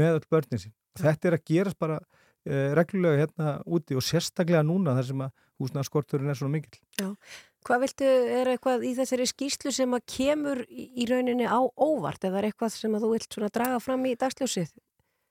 [0.00, 0.74] með öll börnin sín.
[0.98, 5.34] Þetta er að gerast bara uh, reglulega hérna úti og sérstaklega núna þar sem að
[5.62, 6.80] húsnæðaskorturinn er svona mikill.
[7.64, 12.42] Hvað viltu, er eitthvað í þessari skýslu sem að kemur í rauninni á óvart eða
[12.42, 14.74] er eitthvað sem að þú vilt svona draga fram í dagsljósið?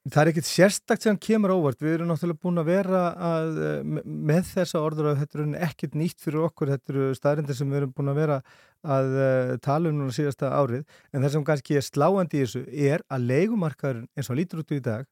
[0.03, 1.79] Það er ekkit sérstakt sem kemur óvart.
[1.79, 5.67] Við erum náttúrulega búin að vera að, eh, me- með þessa orður að þetta er
[5.69, 6.71] ekkit nýtt fyrir okkur.
[6.73, 8.37] Þetta eru staðrindir sem við erum búin að vera
[8.83, 10.83] að uh, tala um núna síðasta árið.
[11.13, 14.71] En það sem kannski er sláandi í þessu er að leigumarkaðurinn eins og lítur út
[14.75, 15.05] í dag,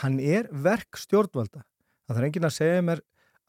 [0.00, 1.60] hann er verk stjórnvalda.
[2.08, 3.00] Það þarf enginn að segja mér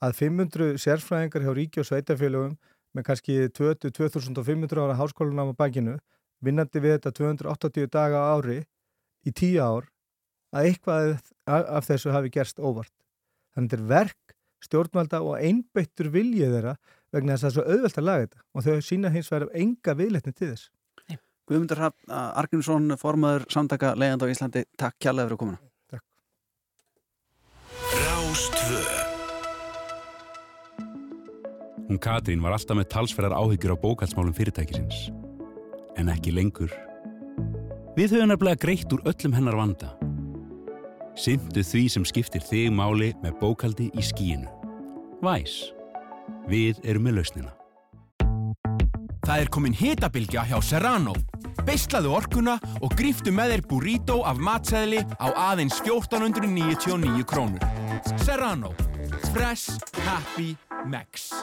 [0.03, 2.57] að 500 sérfræðingar hjá ríki og sveitafélögum
[2.91, 5.95] með kannski 20-2500 ára háskólanám á bakinu,
[6.43, 8.65] vinnandi við þetta 280 daga ári
[9.23, 9.87] í 10 ár,
[10.55, 11.13] að eitthvað
[11.49, 12.93] af þessu hafi gerst óvart.
[13.55, 14.35] Þannig er verk
[14.65, 16.75] stjórnvalda og einbeittur viljið þeirra
[17.13, 19.47] vegna þess að það er svo auðvelt að laga þetta og þau sína hins vegar
[19.63, 20.69] enga viðletni til þess.
[21.49, 25.63] Guðmundur Hrafn Argrímsson, formaður samtaka leiðanda á Íslandi, takk kjærlega fyrir komuna.
[27.89, 28.83] Rástvö
[31.89, 35.07] Hún Katrín var alltaf með talsverðar áhyggjur á bókaldsmálum fyrirtækisins.
[35.97, 36.69] En ekki lengur.
[37.97, 39.89] Við höfum nefnilega greitt úr öllum hennar vanda.
[41.19, 44.47] Syndu því sem skiptir þig máli með bókaldi í skíinu.
[45.19, 45.73] Væs.
[46.47, 47.51] Við erum með lausnina.
[49.27, 51.13] Það er komin hitabilgja hjá Serrano.
[51.67, 57.67] Beislaðu orkuna og gríftu með þér burrito af matseðli á aðeins 1499 krónur.
[58.23, 58.71] Serrano.
[59.33, 59.75] Fresh.
[60.07, 60.55] Happy.
[60.87, 61.33] Max.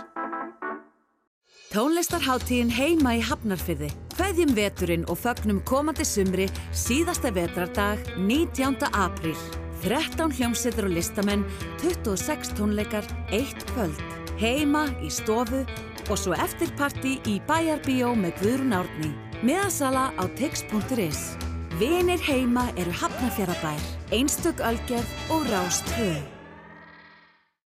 [1.75, 3.93] Tónlistarháttíðin heima í Hafnarfyrði.
[4.17, 8.81] Hveðjum veturinn og fögnum komandi sumri síðasta vetrardag 19.
[8.97, 9.37] apríl.
[9.85, 11.45] 13 hljómsveitur og listamenn,
[11.83, 14.01] 26 tónleikar, 1 kvöld.
[14.41, 15.65] Heima í stofu
[16.11, 19.12] og svo eftirparti í Bæjarbíó með Guðrún Árni.
[19.45, 21.37] Miðasala á tix.is.
[21.81, 23.83] Vinir heima eru Hafnarfjörðabær,
[24.17, 26.25] einstök ölgerð og rástföð.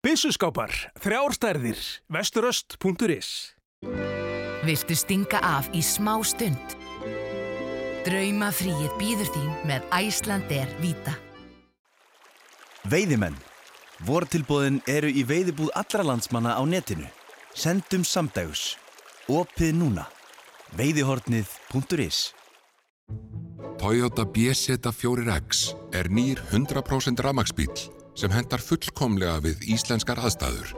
[0.05, 0.71] Byssuskápar.
[1.01, 1.79] Þrjárstærðir.
[2.07, 3.31] Vesturöst.is
[4.63, 6.77] Viltu stinga af í smá stund?
[8.07, 11.17] Draumafríið býður þín með Æslander Vita.
[12.87, 13.35] Veiðimenn.
[14.07, 17.07] Vortilbóðin eru í veiðibúð allra landsmanna á netinu.
[17.57, 18.77] Sendum samdægus.
[19.27, 20.05] Opið núna.
[20.77, 22.19] Veiðihornið.is
[23.77, 27.73] Toyota BZ4X er nýr 100% ramagsbíl
[28.17, 30.71] sem hendar fullkomlega við íslenskar aðstæður.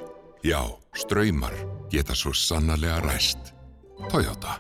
[0.44, 0.62] Já,
[0.98, 1.56] ströymar
[1.94, 3.54] geta svo sannarlega ræst.
[4.10, 4.58] Toyota.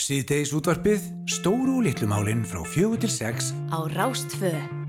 [0.00, 4.79] Síðdeis útvarpið, stóru og litlu málinn frá fjögur til sex Á rástföð.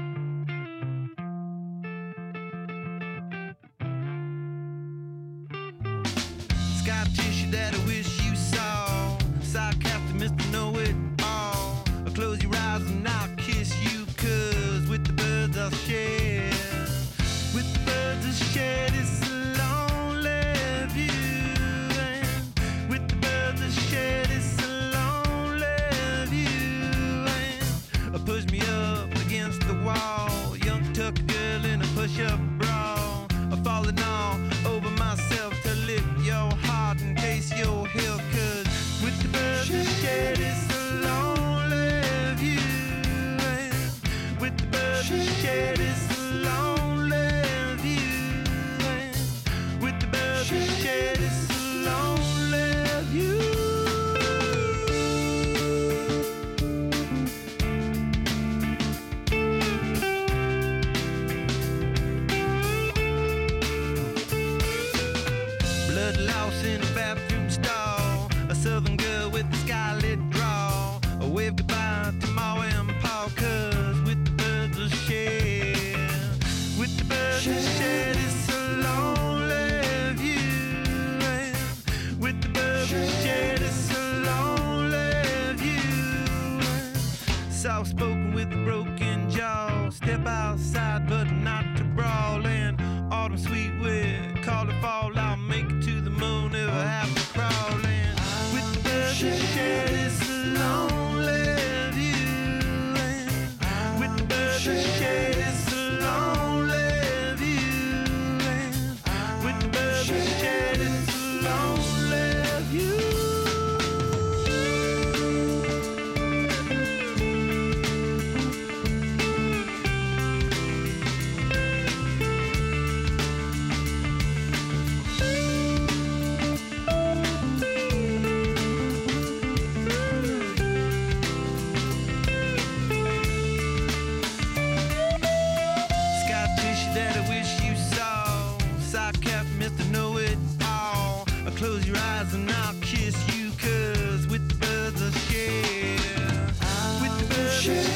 [147.61, 147.90] Cherish.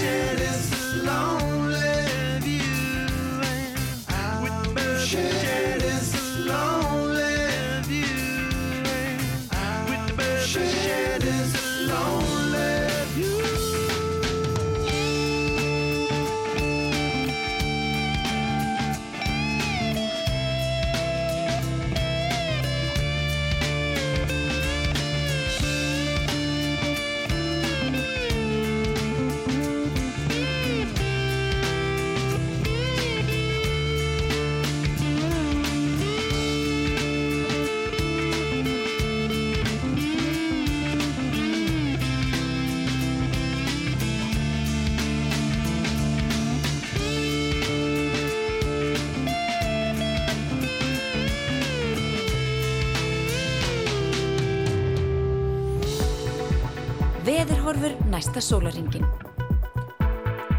[58.16, 59.04] Næsta sólaringin.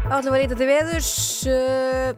[0.07, 1.11] Ætlum að rýta til veðurs
[1.49, 2.11] uh,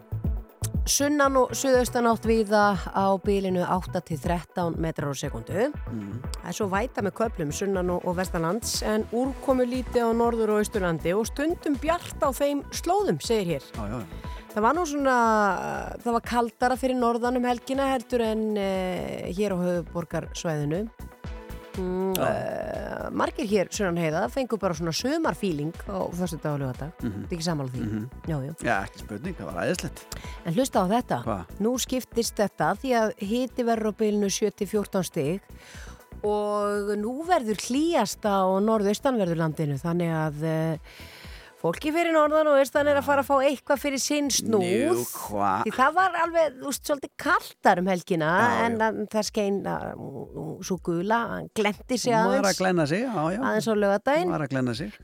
[0.89, 5.69] sunnan og suðaustan átt viða á bílinu 8 til 13 metrar á sekundu.
[5.93, 6.17] Mm.
[6.41, 10.57] Það er svo væta með köplum sunnan og, og vestanlands en úrkomu líti á norður
[10.57, 13.69] og austurlandi og stundum bjart á þeim slóðum, segir hér.
[13.77, 14.35] Já, já.
[14.49, 15.17] Það var nú svona,
[16.03, 20.89] það var kaldara fyrir norðan um helgina heldur en uh, hér á höfuborgarsvæðinu.
[21.79, 26.91] Mm, uh, margir hér sunnan heiða fengur bara svona sömarfíling á þessu dag og lögadag.
[27.01, 27.25] Mhm.
[27.25, 27.83] Þetta er ekki samála því.
[27.85, 28.09] Mhm.
[28.27, 28.53] Já, já.
[28.61, 29.99] Já, ekki spurning, það var æðislegt.
[30.45, 31.23] En hlusta á þetta.
[31.23, 31.39] Hva?
[31.59, 35.41] Nú skiptist þetta því að hiti verður á bylunu 7-14 stig
[36.23, 40.77] og nú verður hlýjast á norðaustanverðurlandinu þannig að uh,
[41.59, 44.63] fólki fyrir norðan og austan er að fara að fá eitthvað fyrir sinn snúð.
[44.63, 45.51] Njú, hva?
[45.65, 48.85] Því það var alveg, þú veist, svolítið kaldar um helgina Já, en já.
[48.87, 50.05] að það skein að
[50.69, 53.41] svo gula, hann glemti sig Hún var að aðeins, glenna sig, já, já.
[53.43, 54.27] aðeins á lögadaginn.
[54.29, 54.95] Hún var að glenna sig.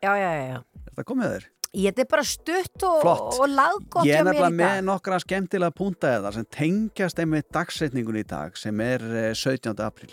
[0.00, 0.60] Já, já, já, já.
[0.90, 1.48] Er það komið þér?
[1.70, 6.32] Þetta er bara stutt og, og laggott Ég er nefnilega með nokkra skemmtilega púnta eða
[6.34, 9.78] sem tengjast einmitt dagsetningun í dag sem er eh, 17.
[9.86, 10.10] apríl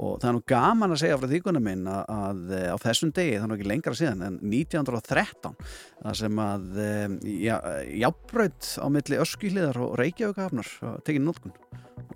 [0.00, 3.12] og það er nú gaman að segja frá þýkuna minn að, að eh, á þessum
[3.12, 5.58] degi, það er nú ekki lengra síðan en 1913
[6.04, 6.80] það sem að
[7.44, 7.56] já,
[8.04, 10.72] jábraut á milli öskiliðar og reykjaugafnar
[11.04, 11.58] tekið nótkun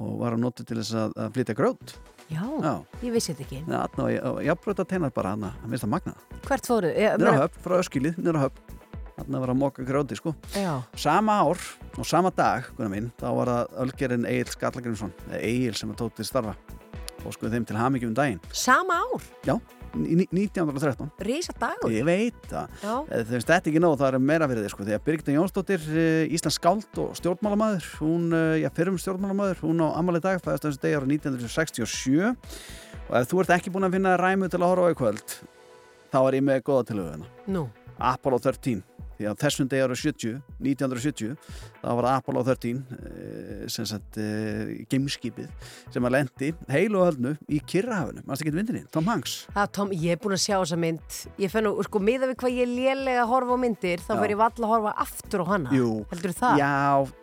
[0.00, 1.98] og var að nota til þess að, að flytja grjót
[2.28, 2.74] Já, Já.
[3.00, 3.60] ég vissi þetta ekki.
[4.12, 6.90] Já, jábraut að teinar bara hana, að minnst að magna Hvert fóru?
[6.92, 8.77] Ég, Nýra höfn, frá öskilið, nýra höfn
[9.18, 10.82] Þarna var að moka grjóti, sko Já.
[10.96, 11.58] Sama ár
[11.98, 16.54] og sama dag, mín, þá var það Ölgerinn Egil Skallagrimsson, Egil sem að tóti starfa
[17.26, 18.38] og sko þeim til hamingjum um daginn.
[18.54, 19.24] Sama ár?
[19.44, 19.56] Já,
[19.98, 21.10] í ní- 1913.
[21.26, 21.90] Rísa dagur?
[21.90, 22.68] Ég veit það.
[23.10, 24.84] Eh, þetta er ekki nóg, það er meira fyrir þið, sko.
[24.86, 29.98] Þegar Birgitta Jónsdóttir, eh, Íslands skáld og stjórnmálamæður, hún, eh, já, fyrrum stjórnmálamæður, hún á
[29.98, 32.36] ammali dag, fæðast þessu degi ára 1967
[33.10, 35.28] og ef þú ert ekki búin að finna ræmu til að horfa á kvöld,
[36.12, 37.26] þá er ég með góða tilhuguna.
[37.48, 37.68] Nú.
[37.98, 38.82] Apollo 13
[39.18, 41.36] því að þessum degi ára 70 1970,
[41.82, 45.48] þá var Apollo 13 eh, sem sagt eh, gameskipið
[45.92, 49.92] sem að lendi heilu og hölnu í Kirrahafinu mannst ekki myndinni, Tom Hanks Það, Tom,
[49.96, 51.16] ég er búin að sjá þessa mynd.
[51.40, 54.32] Ég fennu, sko, miða við hvað ég er lélega að horfa á myndir, þá fer
[54.34, 55.72] ég valla að horfa aftur á hana.
[55.74, 56.60] Jú, Heldur það?
[56.62, 56.72] já,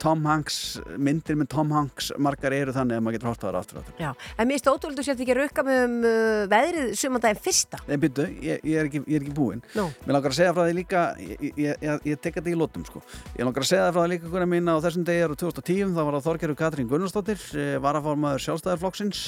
[0.01, 0.60] Tom Hanks
[0.97, 4.01] myndir með Tom Hanks margar eru þannig að maður getur horft á það aftur aftur
[4.01, 4.10] Já.
[4.41, 7.81] En mér stótt að þú sért ekki að rukka með um uh, veðrið sumandaginn fyrsta.
[7.89, 9.88] Nei, byrju, ég, ég, er ekki, ég er ekki búinn Nú.
[10.05, 12.86] Mér langar að segja frá því líka ég, ég, ég, ég tek þetta í lótum
[12.88, 13.04] sko
[13.36, 16.02] Ég langar að segja frá því líka hvernig mín á þessum degi ára 2010 þá
[16.02, 19.21] var það Þorgerur Katrín Gunnarsdóttir eh, varaformaður sjálfstæðarflokksins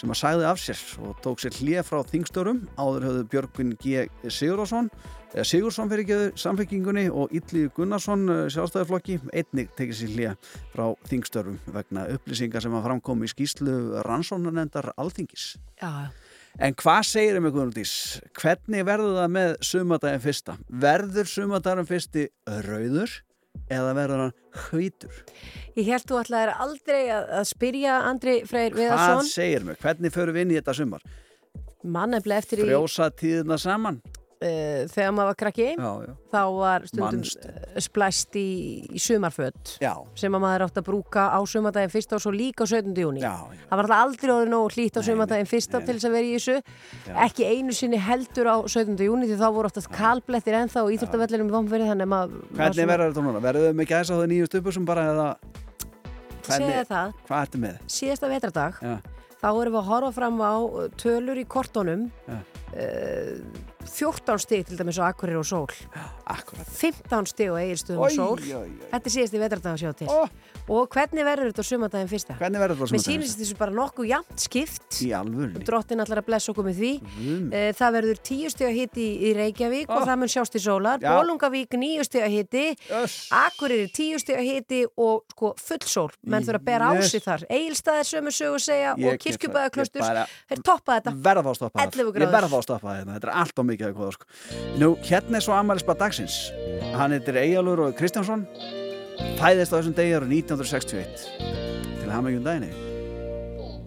[0.00, 4.06] sem að sagði af sér og tók sér hlið frá þingstörum áður höfðu Björgvin G.
[4.24, 4.90] Sigurðarsson
[5.34, 10.84] eða Sigursson fyrir ekki samfélkingunni og Ylli Gunnarsson eh, sjálfstæðarflokki einnig tekið sér hlið frá
[11.10, 15.90] þingstörfum vegna upplýsingar sem að framkomi í skýslu rannsóknarnendar alþingis Já.
[16.62, 17.92] En hvað segir um ykkur Dís?
[18.38, 20.54] Hvernig verður það með sumadaginn fyrsta?
[20.84, 22.26] Verður sumadaginn fyrsti
[22.68, 23.14] rauður
[23.74, 24.34] eða verður hann
[24.68, 25.20] hvítur?
[25.74, 29.30] Ég held þú ætlaðir aldrei að, að spyrja Andri Freyr Hvað Viðarsson.
[29.32, 29.80] segir mig?
[29.82, 31.06] Hvernig förum við inn í þetta sumar?
[31.84, 32.68] Mannefnilega eftir í...
[32.68, 33.98] Frjósa tíðina saman?
[34.44, 36.12] Uh, þegar maður var krakki Já, já.
[36.34, 37.48] þá var stundum Manstu.
[37.48, 38.44] uh, splæst í,
[38.92, 39.92] í sumarföt Já.
[40.20, 42.92] sem að maður átt að brúka á sumardaginn fyrsta og svo líka á 17.
[43.04, 46.28] júni það var alltaf aldrei orðið nógu hlýtt á sumardaginn fyrsta til þess að vera
[46.28, 46.56] í þessu
[47.24, 49.00] ekki einu sinni heldur á 17.
[49.08, 52.64] júni því þá voru oftast kalblettir ennþá og íþróttavellinum í vomfverði þannig að maður var
[52.64, 53.44] Hvernig verður þetta núna?
[53.44, 55.28] Verður við með gæsa á það nýju stupusum bara eða
[57.56, 57.78] með?
[57.88, 58.80] síðasta vetradag
[59.44, 60.54] þá erum við að horfa fram á
[61.00, 62.38] tölur í kortónum Já.
[62.74, 65.68] uh, 14 stig til dæmis á Akkurir og Sól.
[66.26, 66.66] Akkurat.
[66.68, 68.38] 15 stig á Egilstöðum og Sól.
[68.40, 68.70] oj, oj.
[68.90, 70.08] þetta er síðasti vetradag að sjá til
[70.68, 72.34] og hvernig verður þetta á sumardaginn fyrsta?
[72.38, 74.90] Hvernig verður þetta á Mér sumardaginn sýnist þessu bara nokkuð jafnt skipt.
[75.04, 76.92] Í alvörni drottin allar að blessa okkur með því.
[77.52, 80.06] Eh, það verður 10 stiga hitti í Reykjavík og Oh.
[80.06, 80.98] það mun sjást í sólar.
[81.00, 81.10] Já.
[81.18, 82.76] Bólungavík 9 stiga hitti
[83.30, 86.10] Akureyri 10 stiga hitti og sko full sól.
[86.24, 87.10] Menn þurfa að bera á Yes.
[87.10, 87.44] sig þar.
[87.50, 89.12] Egilstaðir sömu sögu segja Ég og
[90.14, 91.12] bara- þeir toppa þetta.
[91.22, 92.12] verða þá að stoppa 11 það.
[92.14, 92.24] gráður.
[92.24, 92.58] Ég verða þá
[99.18, 101.28] að að Fæðist á þessum degi ára 1961
[102.00, 102.84] Til hamingjum daginn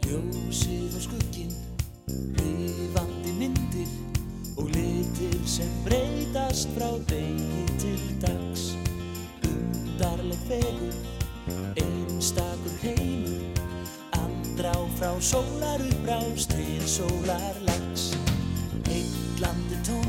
[0.08, 1.56] Ljósið og skugginn,
[2.38, 3.90] lifandi myndir
[4.56, 8.70] og litir sem breytast frá degi til dags.
[9.50, 10.96] Undarleg fegur,
[11.84, 13.44] einstakur heimur,
[14.16, 18.14] andrá frá sólarubrás til sólarlags.
[18.88, 20.07] Heitlandi tónlist,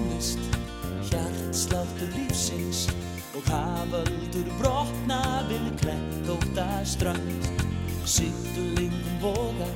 [3.39, 5.21] og haföldur brotna
[5.51, 7.47] við klettóta strönd.
[8.09, 9.75] Sigglingum vogar,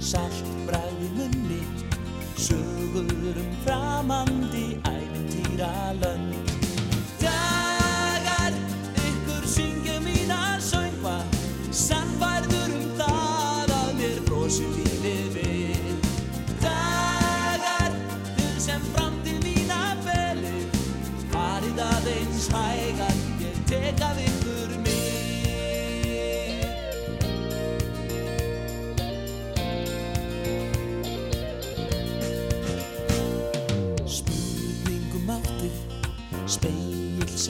[0.00, 1.62] salt bræði munni,
[2.36, 5.00] sögur um framandi æ
[5.60, 6.49] heyra lönd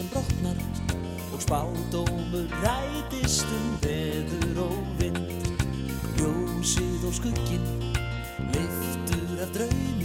[0.01, 0.57] sem brotnar
[1.33, 5.19] og spádómur rætist um veður og vind.
[6.17, 7.69] Ljósið og skugginn,
[8.55, 10.00] liftur af draumi,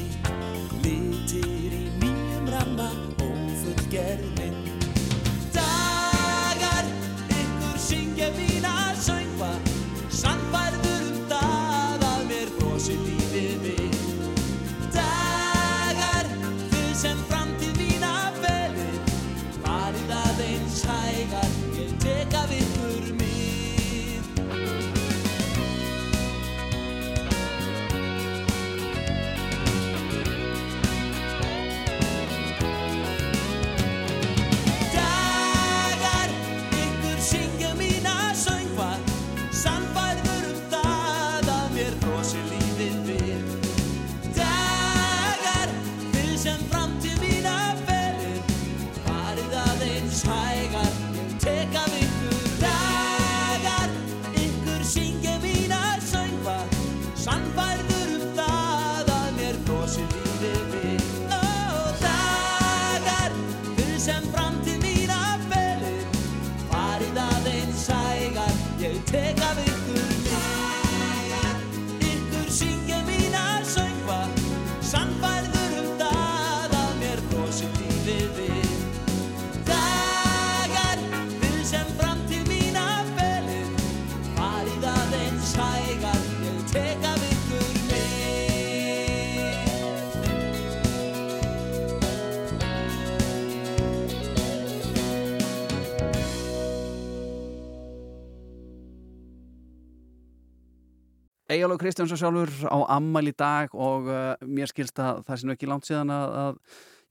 [101.56, 105.56] Egilur Kristjánsson sjálfur á ammæl í dag og uh, mér skilst að það sé nú
[105.56, 106.58] ekki langt síðan að, að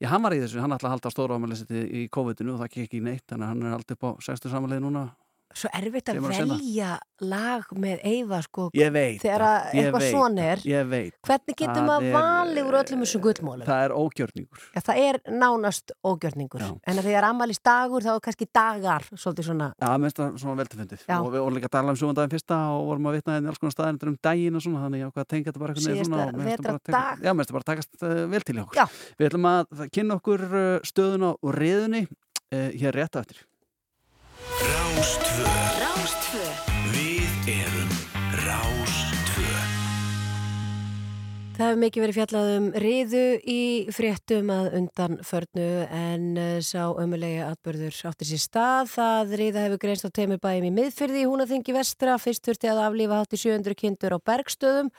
[0.03, 2.73] já, hann var í þessu, hann ætla að halda stóra ammælisiti í COVID-inu og það
[2.75, 5.07] gekk ekki neitt þannig að hann er alltaf upp á 60 samanlega núna
[5.55, 6.87] Svo erfitt að að velja
[7.23, 10.59] lag með Eyva sko Þegar að eitthvað veit svona er.
[10.59, 13.63] Það, Ég veit Hvernig maður er- valið úr öllum þessum gullmólum?
[13.69, 14.65] Það er ógjörningur.
[14.75, 16.59] Já, það er nánast ógjörningur.
[16.65, 16.71] Já.
[16.91, 20.19] En að því að ammælist dagur þá er kannski dagar Svolítið svona Já, mér finnst
[20.19, 21.15] það svona veldufundið Já.
[21.21, 23.63] og við vorum líka að tala um sjöfundaginn fyrsta og vorum að vitna í alls
[23.63, 27.39] konar staðir um daginn og svona þannig að tengja þetta bara eitthvað taka- Já, mér
[27.39, 29.01] finnst það bara takast uh, vel til hjá okkur.
[29.19, 33.45] Við ætlum að kynna okkur uh, stöðuna og riðunni uh, hér rétt á eftir
[34.53, 36.43] Rástvö Rástvö
[36.93, 37.93] Við erum
[38.45, 39.47] Rástvö
[41.55, 43.61] Það hefur mikið verið fjallað um riðu í
[43.95, 48.89] fréttum að undan förnu en eh, sá ömulegi atbörður áttir sér stað.
[48.91, 52.17] Það riða hefur greinst á teimur bæjum í miðfyrði í Húnaþingi vestra.
[52.19, 54.91] Fyrst þurfti að aflífa hátti 700 kindur á bergstöðum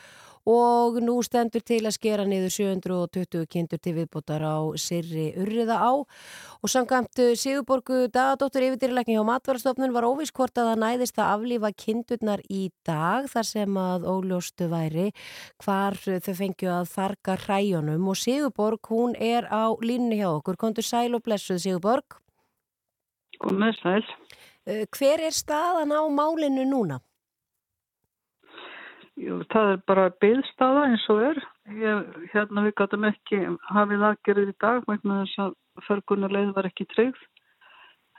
[0.47, 5.93] og nú stendur til að skera niður 720 kindur til viðbótar á Sirri Urriða á
[5.99, 11.33] og samkvæmt eh, Sigurborgu Dagadóttur yfirdýrleikni hjá Matvarastofnun var óvís hvort að það næðist að
[11.35, 15.09] aflífa kindurnar í dag þar sem að óljóstu væri
[15.65, 20.87] hvar þau fengju að farga hræjunum og Sigurborg hún er á línni hjá okkur, kontur
[20.87, 22.21] sæl og blessuð Sigurborg.
[23.43, 24.07] Komið sæl.
[24.67, 27.03] Eh, Hver er staðan á málinu núna?
[29.17, 31.39] Jú, það er bara byggstaða eins og er.
[31.73, 33.39] Ég, hérna við gætum ekki
[33.73, 35.55] hafið aðgerðið í dag vegna þess að
[35.87, 37.23] förgunarleið var ekki tryggð.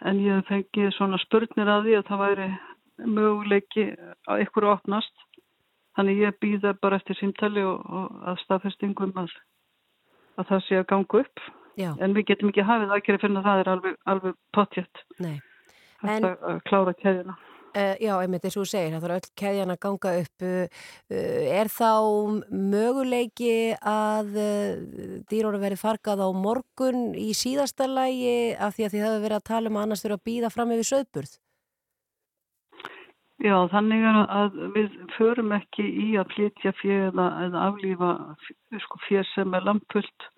[0.10, 2.48] En ég fengi svona spurnir að því að það væri
[3.18, 3.86] möguleiki
[4.26, 5.14] að ykkur opnast.
[5.98, 9.32] Þannig ég býða bara eftir símtali og, og að staðfestingum að,
[10.38, 11.46] að það sé að ganga upp.
[11.78, 11.92] Já.
[12.02, 15.06] En við getum ekki hafið aðgerðið fyrir að það er alveg, alveg potjett.
[15.22, 15.38] Nei.
[16.02, 17.38] Þetta að klára keðina.
[17.78, 20.46] Uh, já, einmitt eins og þú segir, það þarf öll keðjan að ganga upp.
[20.48, 20.86] Uh,
[21.60, 21.92] er þá
[22.74, 29.06] möguleiki að uh, dýrónu verið fargað á morgun í síðasta lægi af því að þið
[29.06, 31.36] hefur verið að tala um að annars þurfa að býða fram yfir söðburð?
[33.46, 38.10] Já, þannig að við förum ekki í að flytja fér eða, eða aflífa
[38.88, 40.30] sko, fér sem er lampult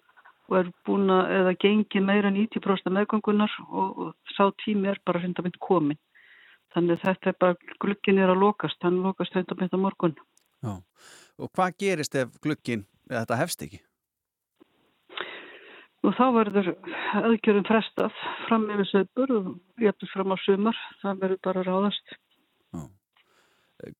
[0.50, 5.00] og er búin að, eða gengi meira en 90% meðgöngunar og, og sá tími er
[5.08, 6.00] bara hundamind komin.
[6.76, 10.18] Þannig þetta er bara, glukkin er að lokast, hann lokast hundamind á morgun.
[10.62, 10.74] Já.
[11.40, 13.82] Og hvað gerist ef glukkin, eða þetta hefst ekki?
[16.06, 16.70] og þá verður
[17.20, 18.16] aðgjörum frestað
[18.48, 19.48] fram yfir söpur og
[19.84, 20.82] jæfnir fram á sumar.
[21.02, 22.16] Það verður bara ráðast.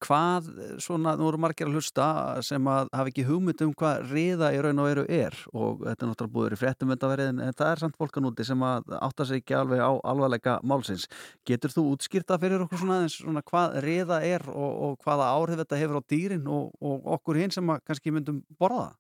[0.04, 0.48] Hvað,
[0.84, 2.06] svona, nú eru margir að hlusta
[2.44, 6.06] sem að hafa ekki hugmynd um hvað riða í raun og veru er og þetta
[6.06, 9.28] er náttúrulega búður í fréttum undanverið en það er samt fólkan úti sem að átta
[9.30, 11.08] sig ekki alveg á alvarleika málsins.
[11.48, 15.82] Getur þú útskýrta fyrir okkur svona, svona hvað riða er og, og hvaða áhrif þetta
[15.86, 18.98] hefur á dýrin og, og okkur hinn sem að kannski myndum borða það?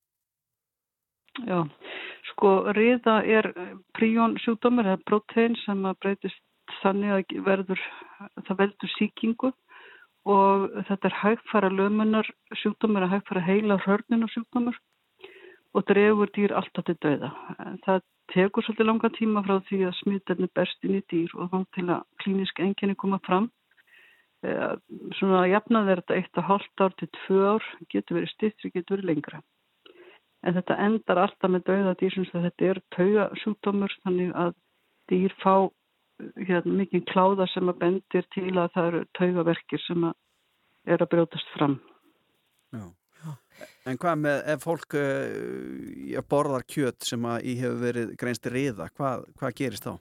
[1.49, 1.59] Já,
[2.31, 3.51] sko riða er
[3.99, 6.45] príón sjúkdómur eða protein sem að breytist
[6.79, 7.89] þannig að verður,
[8.47, 9.51] það veldur sýkingu
[10.29, 12.27] og þetta er hægfæra lömunar
[12.61, 14.77] sjúkdómur að hægfæra heila hörnunar sjúkdómur
[15.73, 17.29] og dregur dýr alltaf til dauða.
[17.85, 18.01] Það
[18.33, 21.85] tekur svolítið langa tíma frá því að smittarnir berst inn í dýr og þá til
[21.95, 23.49] að klínisk enginni koma fram.
[24.45, 24.75] Eh,
[25.17, 28.71] Svona að jafnað er þetta eitt og hálft ár til tvö ár, getur verið stittri,
[28.73, 29.41] getur verið lengra.
[30.45, 34.53] En þetta endar alltaf með dauða dýr sem þetta er tauga sjúkdómur þannig að
[35.11, 35.69] dýr fá
[36.39, 40.17] hérna, mikið kláða sem að bendir til að það eru taugaverkir sem að
[40.89, 41.79] er að brjótast fram.
[43.89, 48.87] En hvað með ef fólk uh, borðar kjöt sem að í hefur verið greinst riða,
[48.95, 49.97] hvað, hvað gerist þá?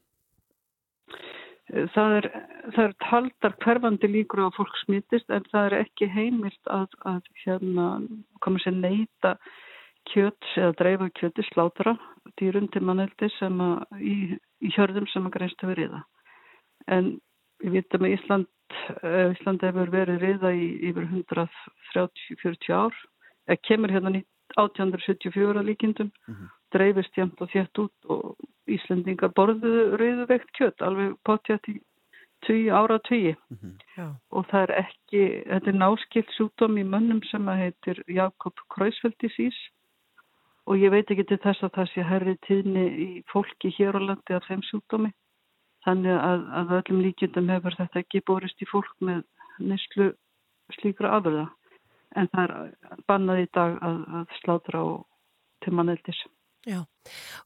[1.68, 2.26] Það er,
[2.72, 6.94] það er taldar hverfandi líkur á að fólk smittist en það er ekki heimilt að,
[7.10, 7.88] að hérna,
[8.44, 9.34] koma sér neyta
[10.08, 11.92] kjöt eða dreifa kjöti slátra
[12.40, 14.14] dýrum til manneldi sem að í,
[14.62, 16.02] í hjörðum sem að greinst hefur riða.
[16.88, 17.16] En
[17.62, 18.48] við vitum að Ísland,
[19.02, 22.94] eh, Ísland hefur verið riða í yfir 130-40 ár,
[23.48, 24.14] eða kemur hérna
[24.56, 26.10] 1874 að líkindum,
[26.72, 31.78] dreifist jæmt og þétt út og Íslandingar borðuðu riðuveikt kjött, alveg potjætt í
[32.46, 33.34] 20 ára 20
[34.30, 39.56] og það er ekki, þetta er náskilt sjúkdóm í mönnum sem að heitir Jakob Kreuzfeldisís
[40.68, 44.00] og ég veit ekki til þess að það sé herri tíðni í fólki hér á
[44.04, 45.12] landi af þeim sjúkdómi.
[45.86, 49.22] Þannig að, að öllum líkjöndum hefur þetta ekki borist í fólk með
[49.64, 50.10] nýslu
[50.76, 51.46] slíkra afurða.
[52.16, 54.86] En það er bannað í dag að, að slátra á
[55.64, 56.20] til manneldis.
[56.68, 56.82] Já,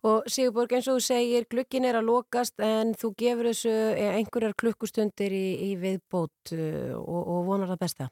[0.09, 3.75] og Sigurborg eins og þú segir glukkin er að lokast en þú gefur þessu
[4.17, 8.09] einhverjar klukkustundir í, í viðbót uh, og, og vonar það besta.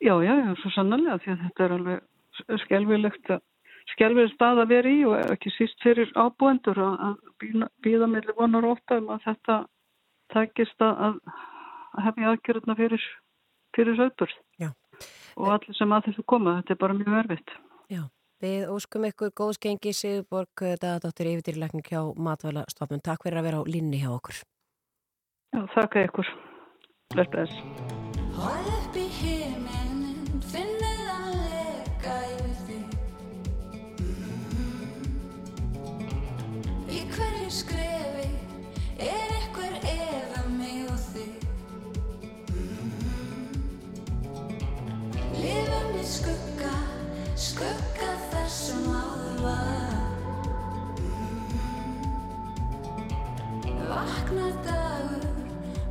[0.00, 3.42] Já, já, já, svo sannarlega því að þetta er alveg skelvilegt að
[3.94, 7.16] skelverið stað að vera í og ekki síst fyrir ábúendur að
[7.84, 9.56] býða meðlega vonar ofta um að þetta
[10.34, 11.18] takist að,
[11.96, 13.08] að hefja aðgjörðuna fyrir,
[13.76, 14.36] fyrir sögbörð
[15.40, 17.54] og allir sem að þessu koma, þetta er bara mjög erfitt.
[17.90, 18.02] Já,
[18.44, 23.02] við óskum ykkur góðskengi Sigurborg Daðadóttir yfirdýrleikning hjá Matvæla stofnun.
[23.04, 24.42] Takk fyrir að vera á linni hjá okkur.
[25.54, 26.34] Já, þakka ykkur.
[27.10, 27.30] Bless,
[37.50, 38.28] skrefi
[38.98, 41.46] er einhver eða mig og þig.
[45.40, 46.76] Lifum í skugga,
[47.34, 49.98] skugga þessum áður var
[53.90, 55.26] Vaknar dagur,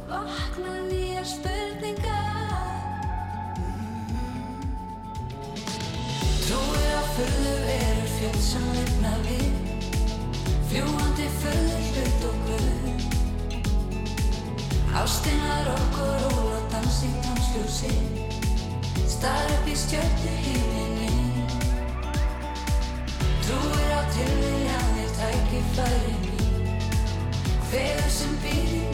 [0.07, 2.83] vaknar nýjar spurningar.
[6.47, 9.58] Trúir á furðu verur fjöld sem lifna við
[10.69, 12.65] Fljúandi furður hlut og guð
[14.99, 17.95] Ástinar okkur ól og dans í tónsljósi
[19.09, 21.09] Star upp í stjörnu híminni
[23.47, 26.77] Trúir á tilviljanir tækifæri mín.
[27.71, 28.88] Feður sem býr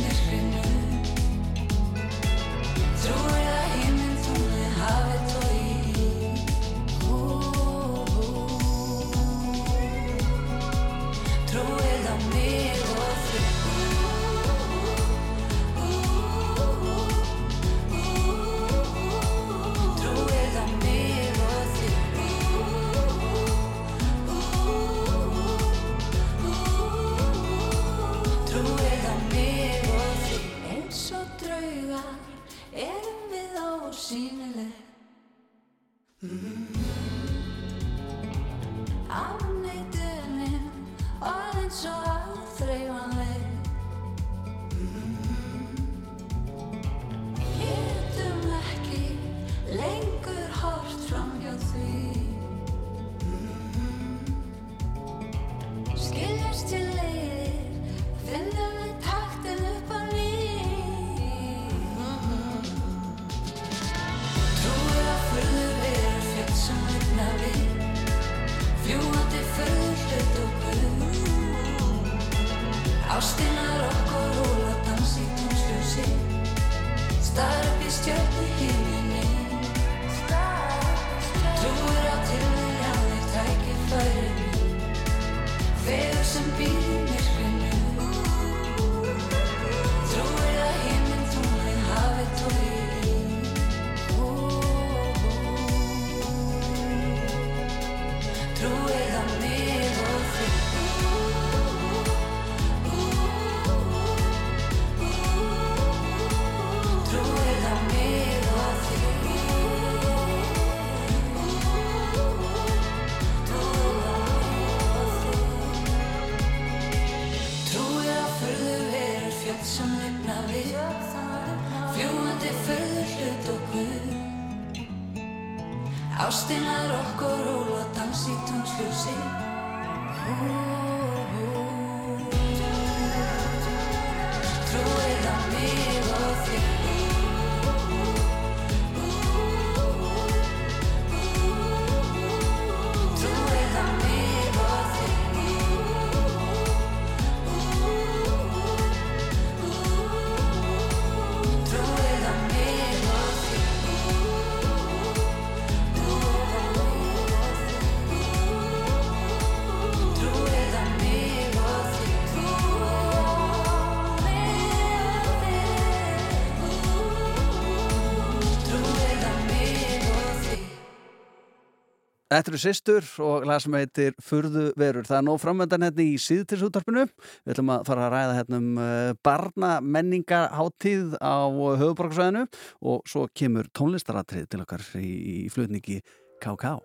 [172.36, 175.06] Þetta eru sýstur og lag sem heitir Furðu verur.
[175.08, 177.06] Það er nóg framöndan hérna í síðtilsúttarpinu.
[177.46, 182.44] Við ætlum að fara að ræða hérna um uh, barnamenningarháttíð á höfuborgarsvæðinu
[182.92, 185.14] og svo kemur tónlistaratrið til okkar í,
[185.46, 186.02] í flutningi
[186.44, 186.76] KK.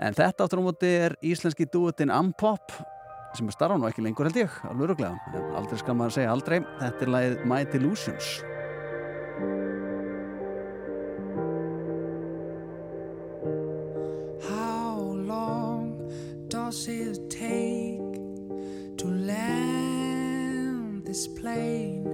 [0.00, 2.72] En þetta áttur á móti er íslenski dúetin Ampop
[3.36, 5.36] sem er starfa nú ekki lengur held ég, alveg röglega.
[5.58, 6.62] Aldrei skal maður segja aldrei.
[6.80, 8.36] Þetta er lagið My Delusions.
[16.64, 18.00] Does it take
[18.96, 22.04] to land this plane?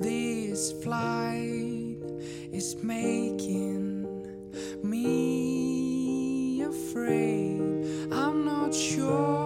[0.00, 1.98] This flight
[2.50, 4.06] is making
[4.82, 7.60] me afraid.
[8.10, 9.37] I'm not sure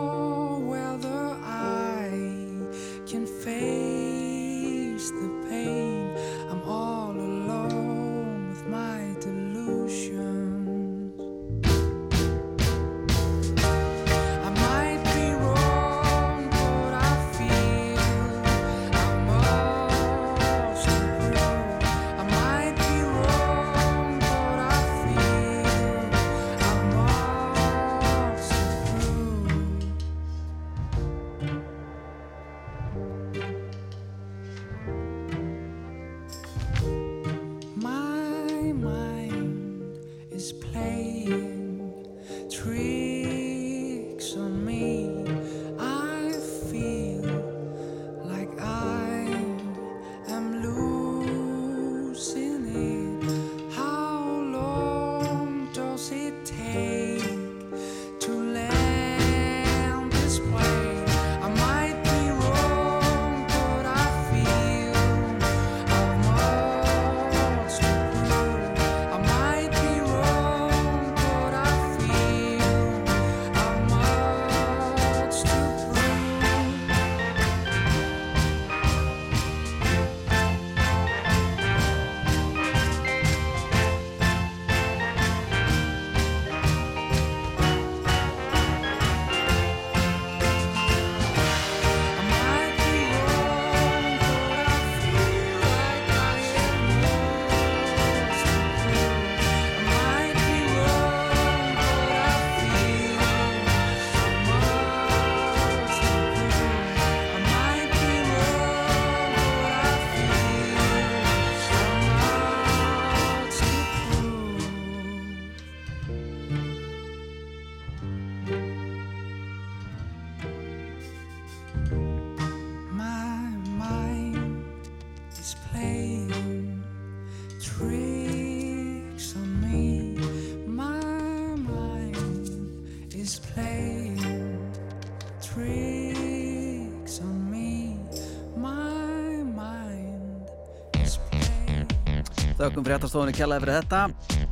[142.62, 144.00] Þökkum fréttastofunni kjallaði fyrir þetta.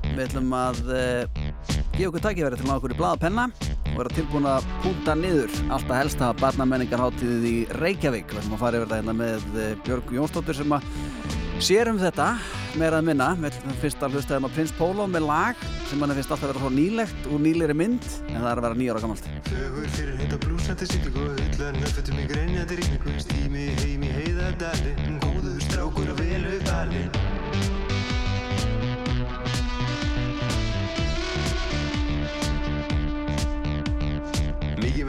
[0.02, 1.22] Við ætlum að uh,
[1.94, 3.22] gefa okkur takkifæri til að ná okkur í blað
[3.90, 8.28] og vera tilbúin að púnta niður alltaf helsta barnamenningarháttíðið í Reykjavík.
[8.30, 10.82] Við ætlum að fara yfir þetta hérna með uh, Björg Jónsdóttir sem að
[11.62, 12.28] sér um þetta
[12.80, 13.28] meira að minna.
[13.38, 13.52] Við
[13.84, 15.54] fyrst að hlusta að Prins Pólo með lag
[15.86, 18.64] sem hann finnst alltaf að vera svo nýlegt og nýlegri mynd en það er að
[18.66, 19.26] vera nýjára gammalt.
[19.46, 19.86] Fögur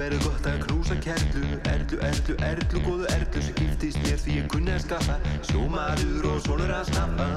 [0.01, 1.41] uppalinn gott að knúsa kerlu.
[1.69, 5.17] Erlu, erlu, erlu, góðu erlu sem giftist mér því ég kunni að skaffa.
[5.45, 7.27] Sjómaður og sonur að snappa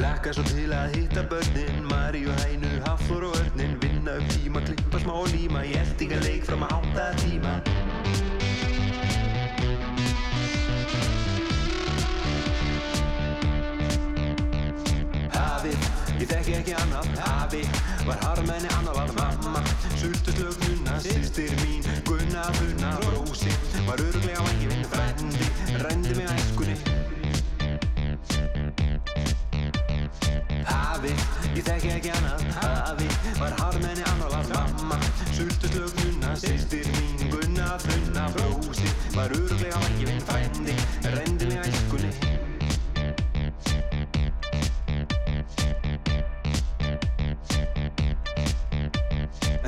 [0.00, 1.86] Laka svo til að hitta börnin.
[1.86, 5.62] Maríu, Hænu, Hafþór og Örnin Vinna upp tíma, klippa smá líma.
[5.70, 7.60] Í eldingaleik fram að átta tíma
[16.20, 17.60] ég þekki ekki annað Afi,
[18.04, 19.62] var harmenni annar var mamma.
[20.00, 23.52] Sultu slögnuna, sýstir mín Gunna, funna, brósi
[23.86, 25.48] Var öruglega vangi minn frendi
[25.80, 26.76] Rendi mig æskunni.
[30.70, 31.14] Afi,
[31.56, 33.08] ég þekki ekki annað Afi,
[33.40, 35.00] var harmenni annar var mamma.
[35.32, 40.76] Sultu slögnuna, sýstir mín Gunna, funna, brósi Var öruglega vangi minn frendi
[41.16, 41.99] Rendi mig æskunni.
[41.99, 41.99] En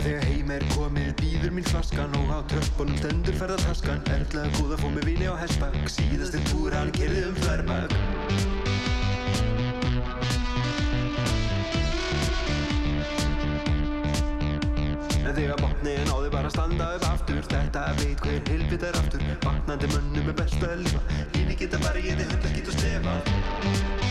[0.03, 4.93] þegar heim er komið býður mín flaskan og á tröppunum stendur ferðartaskan Erla góða fór
[4.97, 7.95] með vini á hestbakk síðasti túr hann kerði um þverbakk
[15.23, 19.27] En þegar botniðin á þau bara standa upp aftur Þetta veit hver hilbit er aftur.
[19.47, 21.03] Vaknandi mönnum er best að lifa.
[21.39, 24.02] Lífi geta bara ég þið höfð ekki að stefa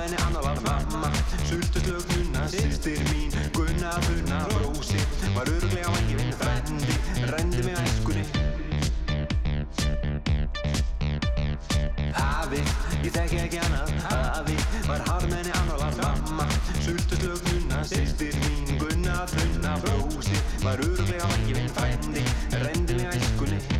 [0.00, 1.10] harmenni annar var mamma.
[1.44, 4.98] Sultu slögnuna, sýstir mín Gunna, funna, brósi
[5.34, 6.94] Var öruglega vangi minn frendi
[7.30, 8.24] Rendi mig æskunni.
[12.14, 12.62] Afi,
[13.04, 13.92] ég þekki ekki annað.
[14.14, 14.56] Afi,
[14.88, 16.48] var harmenni annar var mamma.
[16.80, 22.24] Sultu slögnuna, sýstir mín Gunna, funna, brósi Var öruglega vangi minn frendi
[22.64, 23.79] Rendi mig æskunni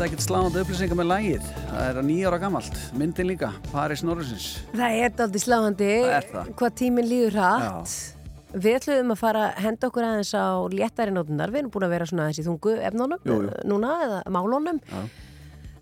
[0.00, 1.48] þetta ekkert sláðandi upplýsingar með lægið?
[1.60, 4.46] Það er að nýjára gammalt, myndin líka, Paris Norrisins.
[4.72, 6.52] Það er aldrei það.
[6.56, 7.96] hvað tíminn líður hratt.
[8.54, 11.52] Við ætlum að fara að henda okkur aðeins á léttari nótunar.
[11.52, 13.58] Við erum búin að vera svona aðeins í þungu efnunum Jú, jú.
[13.68, 14.80] núna, eða málunum.
[14.88, 15.02] Já.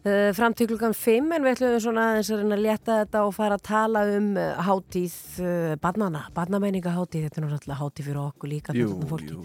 [0.09, 3.33] Uh, fram til klukkan 5 en við ætlum svona aðeins að að létta þetta og
[3.39, 8.21] fara að tala um uh, hátíð uh, barnana, barnamenninga hátíð þetta er náttúrulega hátíð fyrir
[8.23, 9.41] okkur líka fullorðna fólki.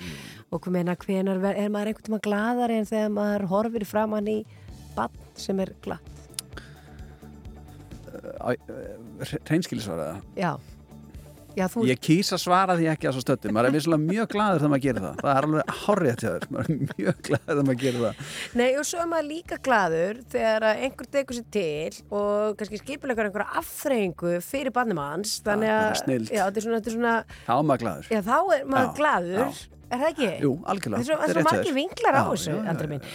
[0.54, 4.38] og meina hvenar er maður einhvern tíma gladari en þegar maður horfir framann í
[4.98, 6.12] barn sem er glad
[9.50, 10.22] Reynskilisvaraða.
[10.38, 10.52] já,
[11.58, 13.54] já þú Ég kýs að svara því ekki að svo stöttum.
[13.56, 15.18] Maður er vissulega mjög glaður þegar maður gerir það.
[15.24, 16.46] Það er alveg hárrið til þér.
[16.54, 18.32] Maður er mjög glaður þegar maður gerir það.
[18.62, 23.30] Nei, og svo er maður líka gladur þegar einhver tekur sér til og kannski skipilegur
[23.30, 25.94] einhverja afþreyingu fyrir barnum hans þannig að,
[26.30, 27.16] já, þetta er svona, þetta er svona
[27.60, 29.73] er maður já, þá er maður Já, gladur já.
[29.94, 30.30] Er það ekki?
[30.44, 31.04] Jú, algjörlega.
[31.04, 31.78] Það er svo, það þér.
[31.78, 33.06] vinklar á Já, þessu, já, já, Andri minn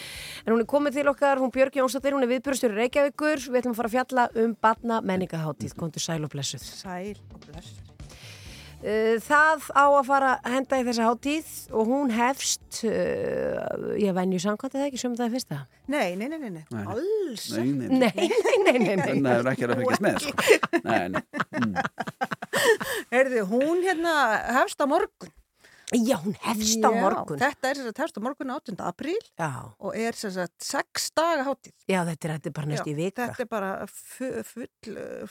[0.45, 3.75] En hún er komið til okkar, hún Björg Jónsdóttir, hún er viðbjörnstjóri Reykjavíkur Við ætlum
[3.77, 7.89] að fara að fjalla um barna menningaháttíð Kontur sæl og blessuð Sæl og blessuð
[8.79, 14.15] Uh, Það á að fara að henda í þessa hátíð og hún hefst, uh, ég
[14.15, 15.59] venju samkvæmt eða ekki, sem það er fyrsta?
[15.91, 16.63] Nei, nei, nei, nei, nei.
[16.71, 16.85] Nei.
[16.95, 18.29] alls Nei, nei, Nei, nei,
[18.63, 19.17] nei, nei, nei.
[19.19, 20.33] Nei, það er ekki að fylgjast með, sko.
[20.87, 21.23] Nei, nei.
[21.59, 21.75] Mm.
[23.51, 24.15] Hún hérna
[24.61, 25.35] hefst á morgun.
[25.97, 27.39] Já, hún hefst á morgun.
[27.41, 28.75] Þetta er sem sagt hefst á morgun 8.
[28.85, 29.73] apríl Já.
[29.81, 31.73] og er sem sagt 6 daga hátíð.
[31.89, 33.29] Já, þetta er, þetta er bara næst í Já, vika.
[33.31, 34.69] Þetta er bara fu- full,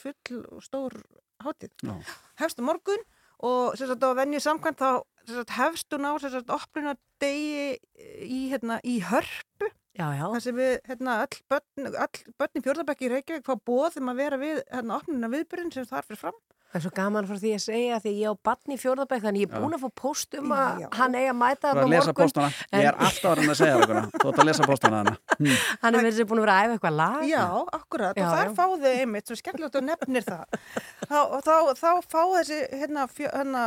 [0.01, 0.97] full og stór
[1.45, 1.69] hátíð.
[1.85, 1.93] Já.
[2.41, 3.05] Hefst á morgun
[3.45, 4.89] og sem sagt á venju samkvæmt þá
[5.27, 7.77] sem sagt, hefst hún á sem sagt opnuna degi
[8.25, 9.69] í, hérna, í hörpu.
[9.97, 10.25] Já, já.
[10.25, 14.09] Það sem við, hérna, all börn, all börn í fjórðabæki í Reykjavík fá bóð um
[14.09, 16.37] að vera við, hérna, opnuna viðbyrðin sem þar fyrir fram.
[16.77, 19.41] Það er svo gaman frá því að segja því ég á batni í fjórðabæk þannig
[19.41, 22.13] ég er búin að fá póst um að hann eigi að mæta það að lesa
[22.19, 24.99] póstana, ég er alltaf að reyna að segja það ykkur, þú ert að lesa póstana
[24.99, 25.55] hana hm.
[25.81, 27.25] Hann er verið sér búin að vera að æfa eitthvað lag.
[27.31, 27.41] Já,
[27.79, 30.61] akkurat, Já, og þar fáðu einmitt, svo skemmtilegt og nefnir það.
[31.01, 31.19] Þá,
[31.49, 33.65] þá, þá fá þessi hérna, fjö, hérna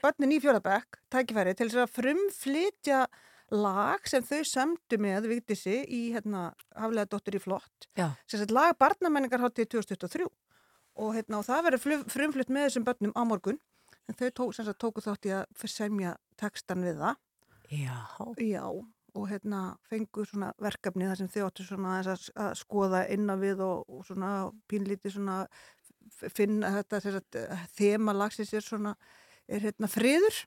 [0.00, 3.06] bönnin í fjörðabæk tækifæri til þess að frumflytja
[3.52, 7.90] lag sem þau sömdu með Vigdísi í hérna Haflega dóttur í flott.
[7.98, 10.30] Sem sagt lag barnamenningar hátíð 2023
[11.00, 13.58] og, hérna, og það verður flu- frumflutt með þessum bönnum á morgun.
[14.10, 17.20] En þau tók, sem sagt, tóku þátt í að semja textan við það.
[17.70, 17.98] Já.
[18.42, 18.64] Já,
[19.14, 21.66] og hérna fengu svona verkefni þar sem þau áttu
[22.34, 24.30] að, skoða inn á við og, og svona
[24.70, 25.36] pínlítið svona
[26.34, 27.38] finna þetta sagt,
[27.78, 28.96] þema lagsins er svona
[29.48, 30.42] er hérna friður.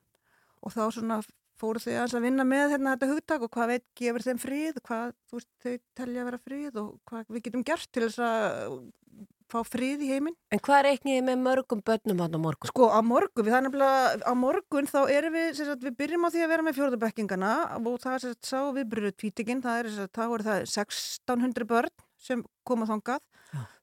[0.64, 1.22] Og þá svona
[1.60, 5.14] fóru þau að vinna með hérna þetta hugtak og hvað veit gefur þeim frið, hvað
[5.32, 8.78] veist þau telja að vera frið og hvað við getum gert til þess að
[9.52, 10.38] fá frið í heiminn.
[10.54, 12.72] En hvað er reikniði með mörgum börnum hann á morgun?
[12.72, 15.98] Sko á morgun, við það er nefnilega á morgun þá erum við, sem sagt, við
[16.00, 19.64] byrjum á því að vera með fjórðabekkingana og það er sem sagt, sá viðbyrjuð tvítingin,
[19.66, 23.22] það er, sem sagt, þá er það 1600 börn sem koma þangað.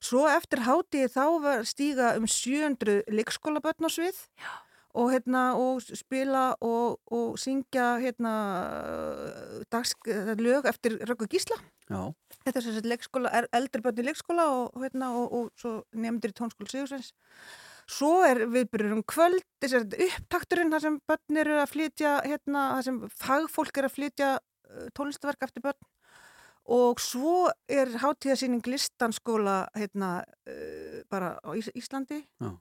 [0.03, 4.51] Svo eftir hátíð þá var stíga um 700 leikskólabörn á svið Já.
[4.99, 8.33] og, hérna, og spila og, og syngja hérna,
[9.71, 9.95] dags,
[10.41, 11.59] lög eftir Röggu Gísla.
[11.87, 12.11] Já,
[12.45, 12.61] Þetta
[13.29, 17.11] er eldri börn í leikskóla og, og, hérna, og, og svo nefndir í tónskóla Sigursveins.
[17.91, 22.67] Svo er viðbyrjur um kvöld, þess að upptakturinn þar sem börn eru að flytja, hérna,
[22.77, 25.89] þar sem fagfólk er að flytja uh, tónlistaverk eftir börn
[26.71, 32.51] og svo er hátíðasýning listanskóla hérna, uh, bara á Ís Íslandi uh,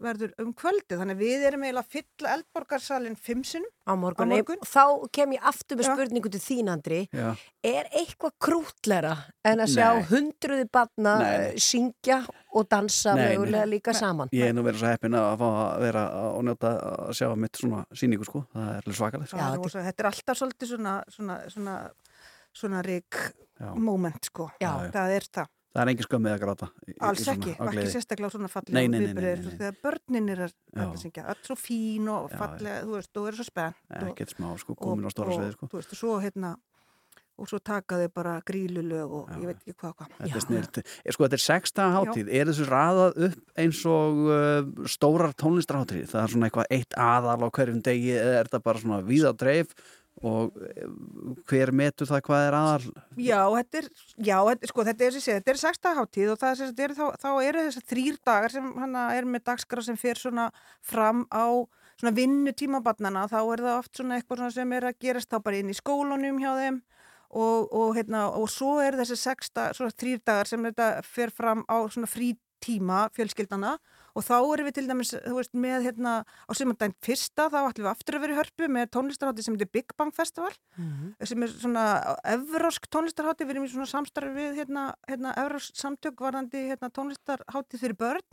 [0.00, 4.28] verður um kvöldi þannig að við erum eiginlega að fylla eldborgarsalinn fimm sinnum Á morgun.
[4.28, 4.58] Á morgun.
[4.68, 4.84] Þá
[5.16, 5.92] kem ég aftur með Já.
[5.96, 6.98] spurningu til þín, Andri.
[7.12, 7.30] já,
[7.64, 9.14] Er eitthvað krútlera
[9.48, 10.02] en að sjá Nei.
[10.10, 11.46] hundruði barna Nei, nei.
[11.48, 12.18] eh, syngja
[12.52, 13.36] og dansa Nei, nei.
[13.38, 14.28] mögulega líka saman?
[14.32, 16.04] ég er nú verið svo heppin að fá að vera
[16.34, 16.74] og njóta
[17.08, 19.78] að sjá mitt svona síningu sko, það er alveg svakalegt sko.
[19.78, 21.76] Er þetta er alltaf svolítið svona, svona, svona,
[22.58, 23.20] svona rík
[23.58, 23.70] Já.
[23.74, 24.50] moment sko.
[24.62, 24.74] Já.
[24.94, 25.54] Það er það.
[25.68, 29.02] Það er engin skömmið að gráta í- í Alls svona- ekki, ekki sérstaklega svona fallega
[29.58, 30.86] þegar börnin er að, Já.
[31.02, 33.76] syngja öll svo fín og Já, fallega, þú veist, og eru svo spennt
[34.08, 35.68] Ekkert smá sko, komin á stóra sviði sko.
[35.68, 36.56] þú og svo hérna
[37.38, 41.12] og svo taka þau bara grílulög og ég veit ekki hvað og hvað Þetta er.
[41.12, 42.32] Sko, þetta er sexta hátíð.
[42.34, 46.08] Er þessu raðað upp eins og uh, stórar tónlistarhátíð?
[46.10, 49.36] Það er svona eitthvað eitt aðal á hverjum degi eða er þetta bara svona víða
[49.38, 49.70] dreif
[50.22, 52.92] og uh, hver metur það hvað er aðal?
[53.20, 53.88] Já, þetta er,
[54.28, 54.38] já,
[54.70, 57.88] sko, þetta er, sé, þetta er sexta hátíð og það er, þá, þá eru þessar
[57.92, 60.48] þrýr dagar sem hana er með dagskrá sem fer svona
[60.82, 61.46] fram á
[61.98, 65.40] svona vinnutíma barnana, þá er það oft svona eitthvað svona sem er að gerast þá
[65.42, 66.82] bara inn í skólunum hjá þeim
[67.28, 71.64] og, og, hérna, og svo er þessi sexta, svona þrýr dagar sem þetta fer fram
[71.68, 76.52] á svona frítíma fjölskyldana og þá erum við til dæmis, þú veist, með hérna á
[76.56, 79.94] sumandaginn fyrsta, þá ætlum við aftur að vera í hörpu með tónlistarhátti sem heitir Big
[79.98, 80.52] Bang Festival
[81.24, 81.84] sem er svona
[82.34, 87.78] evrósk tónlistarhátti, við erum í svona samstarfi við hérna, hérna evrósk samtök varðandi hérna, tónlistarhátti
[87.78, 88.26] fyrir börn.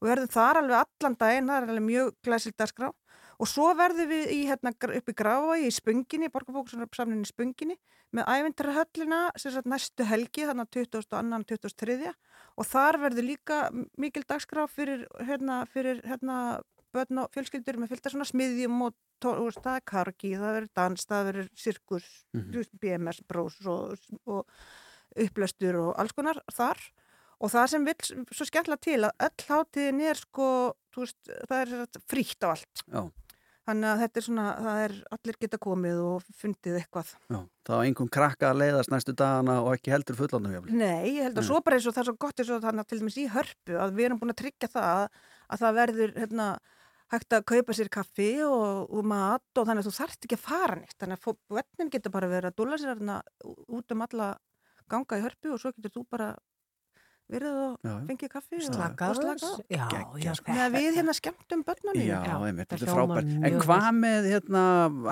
[0.00, 2.88] Og við verðum þar alveg allan daginn, það er alveg mjög glæsilt dagskrá
[3.42, 7.76] og svo verðum við í, hérna, upp í Gráa í Spönginni, borgarbóksamninni í Spönginni
[8.14, 9.22] með ævindarhöllina
[9.66, 11.40] næstu helgi, þannig að 22.
[11.50, 12.12] 23.
[12.60, 13.62] og þar verður líka
[13.98, 16.60] mikil dagskrá fyrir hérna, fyrir hérna
[16.92, 21.28] börn og fjölskyldur með fylgta svona smiðjum og það er kargi, það verður dans, það
[21.30, 26.80] verður sirkus, þú veist, BMS brós og, og upplöstur og alls konar þar
[27.42, 27.96] og það sem vil
[28.30, 30.48] svo skemmtilega til að öll hátíðin er sko,
[30.94, 31.18] veist,
[31.48, 32.84] það er frítt á allt.
[32.86, 33.02] Já.
[33.62, 37.12] Þannig að þetta er svona, það er, allir geta komið og fundið eitthvað.
[37.30, 37.38] Já,
[37.68, 40.78] það var einhvern krakka að leiðast næstu dagana og ekki heldur fullandum jafnvel.
[40.80, 41.48] Nei, ég held að Nei.
[41.50, 43.26] svo bara eins og það er svo gott eins og þannig að til dæmis í
[43.36, 46.48] hörpu að við erum búin að tryggja það að, að það verður hérna,
[47.14, 50.46] hægt að kaupa sér kaffi og, og mat og þannig að þú þarft ekki að
[50.48, 50.98] fara nýtt.
[50.98, 53.06] Þannig að vetnin getur bara verið að dúla sér
[53.78, 54.32] út um alla
[54.90, 56.32] ganga í hörpu og svo getur þú bara
[57.32, 58.06] verið og Já, já.
[58.10, 59.62] fengið kaffi og- Slakað og slakað.
[59.72, 59.86] Já,
[60.22, 62.02] já, Með að við hérna skemmtum börnunum.
[62.06, 63.30] Já, einmitt, þetta er frábært.
[63.48, 64.62] En hvað með hérna,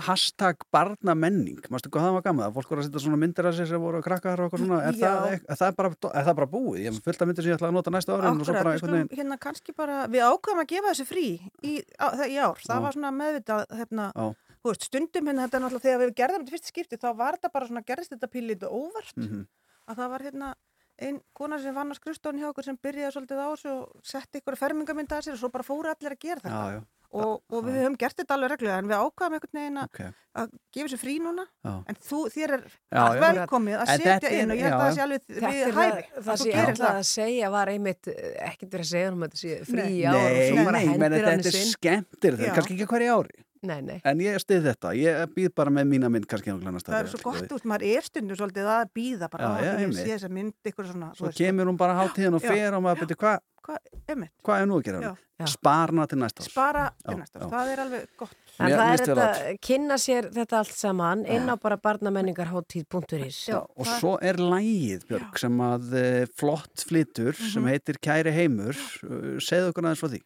[0.09, 1.61] hashtag barnamenning?
[1.73, 2.47] Mástu hvað það var gaman?
[2.51, 4.81] Að fólk voru að setja svona myndir að sér sem voru krakkar og eitthvað svona.
[4.87, 5.11] Er, Já.
[5.11, 5.89] það, er, það bara,
[6.21, 6.79] er það bara búið?
[6.81, 9.11] Ég hef fullt af myndir sem ég ætla að nota næsta árin og svo Akkurat,
[9.17, 11.27] hérna kannski bara, við ákvæmum að gefa þessu frí
[11.65, 12.81] í, á, það, í ár, það Já.
[12.85, 14.27] var svona meðvitað hérna, Já.
[14.61, 17.33] þú veist, stundum hérna þetta er náttúrulega þegar við gerðum þetta fyrsta skipti þá var
[17.39, 19.47] þetta bara svona, gerðist þetta pílítið óvart Mhm.
[19.89, 20.55] að það var hérna
[21.01, 24.41] ein kona sem vann á skrifstofun hjá okkur sem byrjaði svolítið á þessu og setti
[24.43, 26.83] ykkur fermingamynda að sér og svo bara fóru allir að gera þetta Já, já.
[27.11, 30.01] og, og við höfum gert þetta alveg reglulega en við ákvaðum einhvern veginn að, Ok.
[30.45, 31.73] að gefa sér frí núna Já.
[31.91, 33.25] en þú, þér er Já, allt já.
[33.41, 35.45] velkomið að setja inn og ég held að það sé alveg við
[35.81, 39.23] hæfi það, sem ég ætlaði að segja var einmitt eh, ekkert verið að segja um
[39.27, 39.93] að þetta sé frí Nei.
[39.99, 43.47] í ár og svo Nei, bara nei, menn hendir hann þetta er sinn.
[43.63, 43.99] Nei, nei.
[44.09, 47.11] En ég stið þetta, ég býð bara með mína mynd kannski á glannast það er
[47.13, 49.99] svo gott út, maður er stundum svolítið að býða bara, ég einmitt.
[50.01, 53.05] sé þess að mynd ykkur svona, Svo kemur hún bara hátíðin og fer og maður
[53.07, 53.75] byrja hvað Hva,
[54.09, 55.11] einmitt, hva er nú að gera?
[55.47, 56.49] Sparna til næsta árs.
[56.49, 57.49] spara til næsta, já.
[57.53, 61.45] það er alveg gott En Mér- það er þetta, kynna sér þetta allt saman inn
[61.53, 67.71] á bara barnamenningarháttíð.is og svo er lægið, Björg, sem að uh, flott flytur, sem Mhm.
[67.71, 68.77] heitir Kæri heimur.
[69.05, 70.21] Uh, segðu okkur aðeins frá því.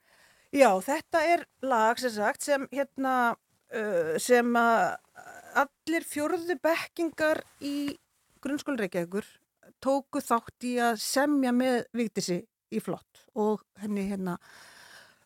[0.54, 3.14] Já, þetta er lag sem sagt sem hérna
[3.74, 4.84] uh, sem að
[5.64, 7.94] allir fjórðu bekkingar í
[8.44, 9.26] grunnskóla Reykjavíkur
[9.84, 12.38] tóku þátt í að semja með Vigdísi
[12.74, 14.36] í flott og henni hérna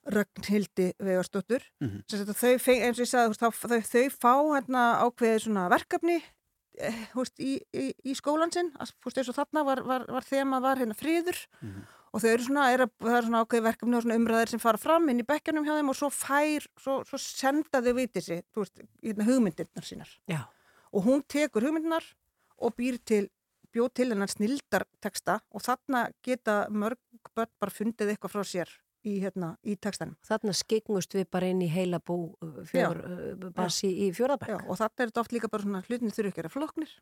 [0.09, 1.65] Rögnhildi Vegarsdóttur.
[2.09, 6.17] Sagt að þau, eins og ég sagði, þá- þau, þau fá hérna ákveðið svona verkefni
[6.81, 10.25] eh, þú veist, í, í, í skólan sinn, að, eins og þarna var, var, var
[10.25, 11.43] þema var hérna friður
[12.13, 14.63] og þau eru svona, er að, það er svona ákveðið verkefni og svona umræðir sem
[14.63, 18.27] fara fram inn í bekkjunum hjá þeim og svo fær, svo, svo senda þau vitið
[18.29, 20.15] sig, þú veist, hérna hugmyndirnar sínar.
[20.31, 20.43] Já.
[20.95, 22.07] Og hún tekur hugmyndirnar
[22.59, 23.29] og býr til,
[23.75, 27.01] bjóð til hennar snildarteksta og þarna geta mörg
[27.37, 28.71] börn bara fundið eitthvað frá sér
[29.07, 30.17] í, hérna, í tekstanum.
[30.27, 34.55] Þarna skegngust við bara inn í heila bú uh, fjór, uh, bassi í fjórðabæk.
[34.55, 36.95] Já, og þarna er þetta oft líka bara svona hlutin þurfi ekki að floknir.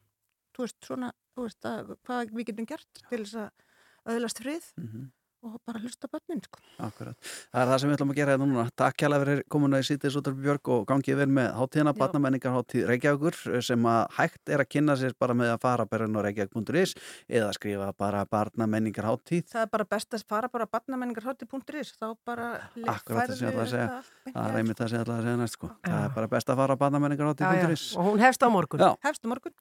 [0.56, 3.65] Þú veist, svona, þú veist, að, hvað við getum gert til þess að
[4.06, 5.10] öðlast frið Mhm.
[5.46, 6.60] Og bara hlusta börnin, sko.
[6.82, 7.16] Akkurat.
[7.52, 8.64] Það er það sem við ætlum að gera hérna núna.
[8.82, 13.38] Takk kjærlega fyrir komuna í sítið Sóttarpi Björg og gangið vel með hátíðina, barnamenningarhátíð Reykjavíkur
[13.66, 16.94] sem að hægt er að kynna sér bara með að fara bara inn á reykjavík.is
[17.28, 19.46] eða skrifa bara barnamenningarhátíð.
[19.52, 22.46] Það er bara best að fara bara að barnamenningarhátti.is þá bara
[22.86, 23.88] Akkurat það sem ég ætla að segja.
[24.26, 25.70] þetta Það er einmitt það sem ég ætla að segja næst sko.
[25.86, 27.84] Það er bara best að fara á barnamenningarhátíð.is.
[27.96, 28.84] Og hún hefst á morgun.
[29.06, 29.54] Hefst á morgun.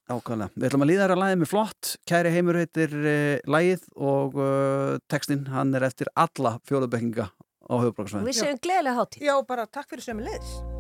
[0.55, 1.91] Við ætlum að líða þér að læði með flott.
[2.09, 3.38] Kæri heimur heitir uh,
[5.80, 8.30] er eftir alla fjóðabekkinga á höfubróksvæðin.
[8.30, 9.28] Við séum gleðilega hátíð.
[9.28, 10.74] Já, bara takk fyrir sömu leiðis.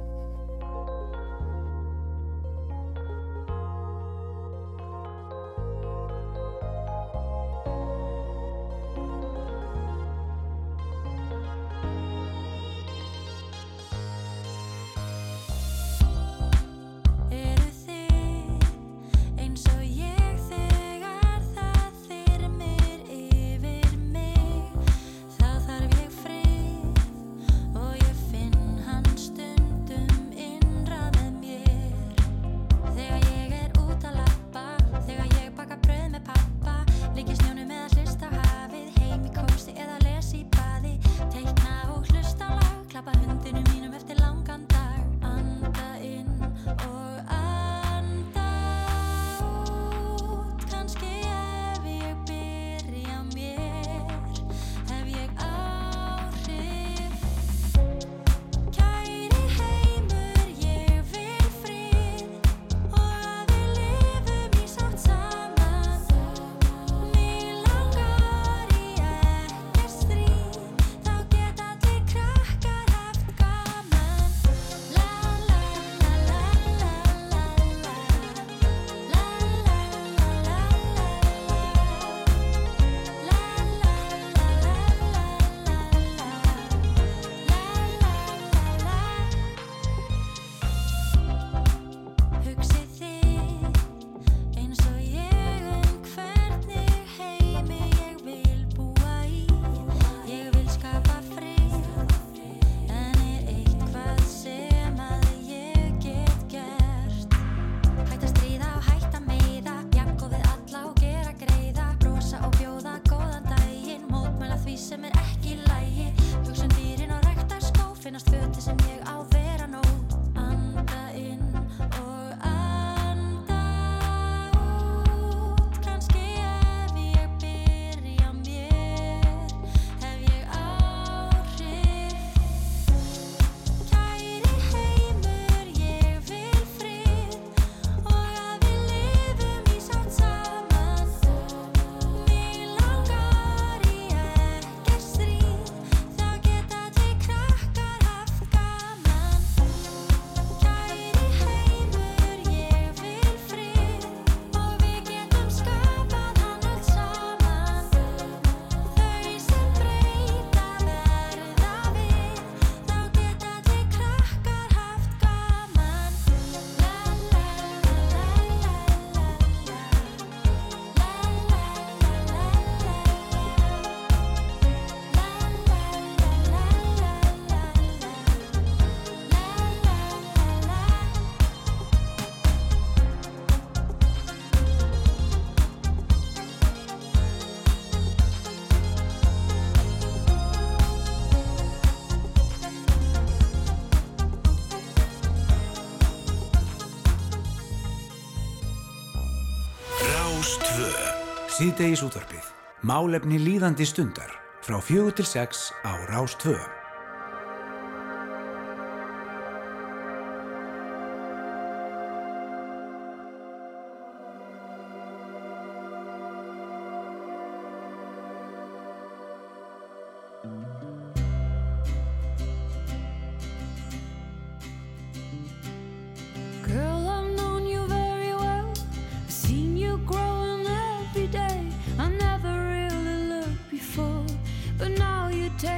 [201.55, 202.47] Síðdegis útvarpið.
[202.83, 204.33] Málefni líðandi stundar
[204.65, 206.74] frá fjögur til sex á Rást 2.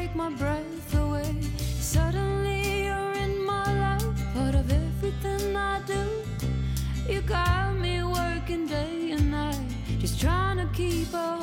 [0.07, 1.35] Take my breath away.
[1.79, 6.03] Suddenly you're in my life, part of everything I do.
[7.09, 9.59] You got me working day and night,
[9.99, 11.36] just trying to keep a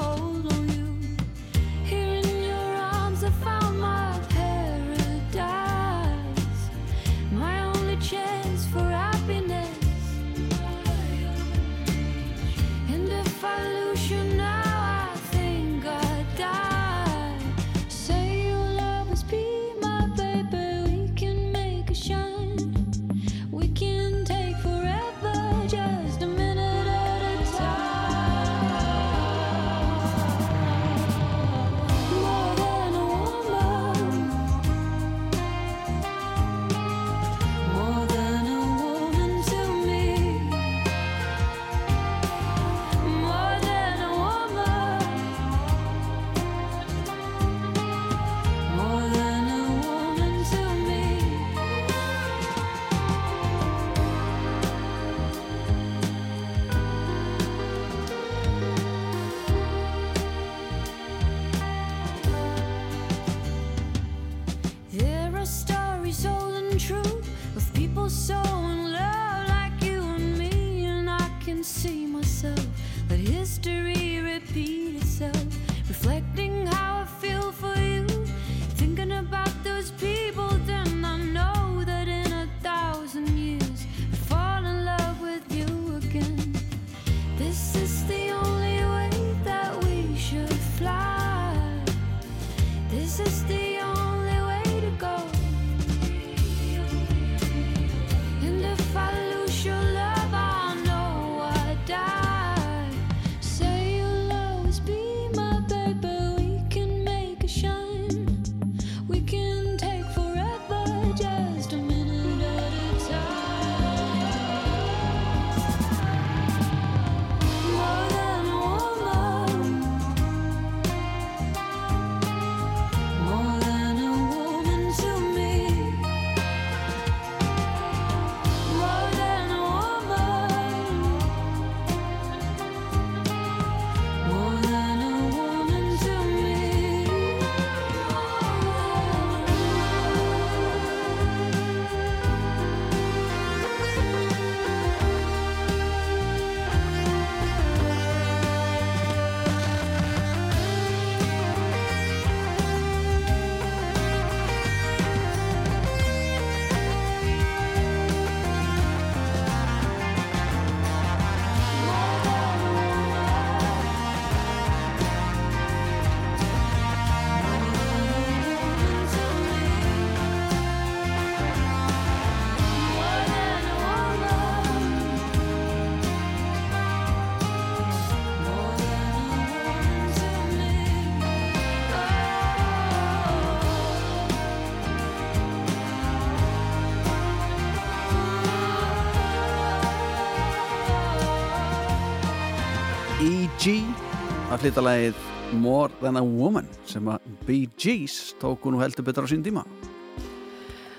[194.54, 195.16] að flytta lagið
[195.58, 199.64] More Than a Woman sem að Bee Gees tóku nú heldur betur á sín tíma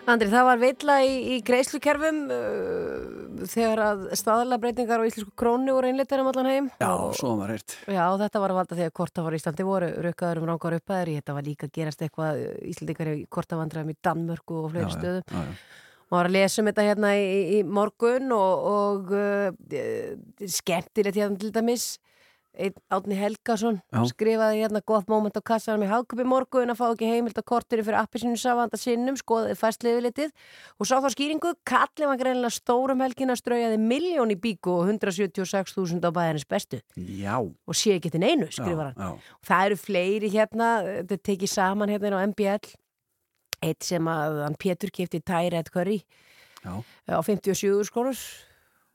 [0.05, 5.73] Andri, það var veitla í, í greiðslukerfum uh, þegar að staðalega breytingar á íslensku krónu
[5.73, 6.67] voru einleitar um allan heim.
[6.77, 9.89] Já, og, svo var heyrt Já, þetta var að valda þegar kortafar í Íslandi voru
[10.05, 11.15] rukkaður um rángar uppaðir.
[11.17, 14.97] Þetta var líka að gerast eitthvað Íslandikar í kortavandræðum í Danmörku og fleiri Já, já,
[14.99, 15.25] stöðum.
[15.25, 15.85] já, já.
[16.05, 21.41] og var að lesa um þetta hérna í, í morgun og, og uh, skemmtilegt hérna
[21.41, 21.95] til dæmis
[22.93, 24.01] Átni Helgason Já.
[24.09, 27.83] skrifaði hérna gott moment á kassanum í hagköpi morgun að fá ekki heimild á korturi
[27.83, 30.31] fyrir appisinu savanda sinnum, skoðið fæstliði litið
[30.79, 35.99] og sá þá skýringu, kallið var greinilega stórum helgina straujaði miljón í bíku og 176.000
[36.07, 39.37] á bæðarins bestu Já og sé ekki til neinu, skrifar hann já.
[39.51, 40.71] það eru fleiri hérna,
[41.03, 42.73] þetta tekið saman hérna á MBL
[43.65, 46.01] eitt sem að hann Pétur kefti Tyrett Curry
[46.65, 46.81] Já.
[47.09, 48.19] á 57 skónur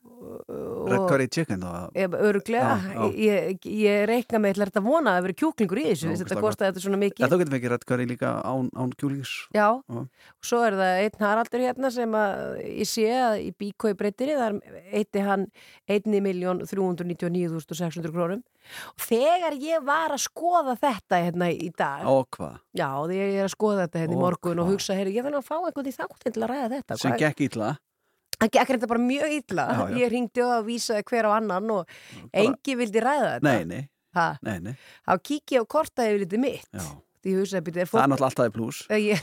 [0.01, 2.81] Red Curry Chicken þá Öruglega,
[3.12, 6.09] ég, ég reikna með þetta að vona að það veri kjúklingur í þessu?
[6.22, 9.32] Þetta kostaði þetta svona Já, mikið þú getur fengið Red Curry líka án, án kjúlings
[9.56, 10.09] Já, og
[10.47, 12.32] svo er það einn Haraldur hérna sem að
[12.64, 14.55] ég sé að í bíkói breytinni þar
[14.89, 15.44] eitti hann
[15.90, 18.40] 1.399.600 krónum.
[18.94, 22.56] Og þegar ég var að skoða þetta hérna í dag Og hvað?
[22.77, 25.24] Já, þegar ég er að skoða þetta hérna í Og morgun og hugsa, heyri, ég
[25.27, 26.93] þannig að fá einhvern í þáttin til að ræða þetta.
[27.01, 27.68] Sem gekk ítla
[28.41, 29.65] Það gekk þetta bara mjög illa.
[29.69, 29.97] Já, já.
[30.01, 31.97] Ég ringdi og vísaði hver á annan og
[32.33, 33.45] engi vildi ræða þetta.
[33.51, 33.83] Nei, nei,
[34.17, 34.29] Ha?
[34.43, 34.73] nei, nei.
[35.07, 36.71] Þá kík ég á kortaði við litið mitt.
[36.73, 36.87] Já.
[37.21, 38.01] Hugsaði, byrja, er Það fólk...
[38.01, 39.19] er náttúrulega alltaf í pluss Ég,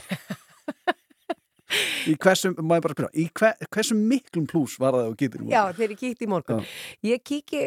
[2.08, 5.42] Í hversum, má ég bara spyrja Í hver, hversum miklum pluss var það og getur
[5.50, 6.62] já, þegar ég kíkti í morgun.
[7.04, 7.60] Ég kíki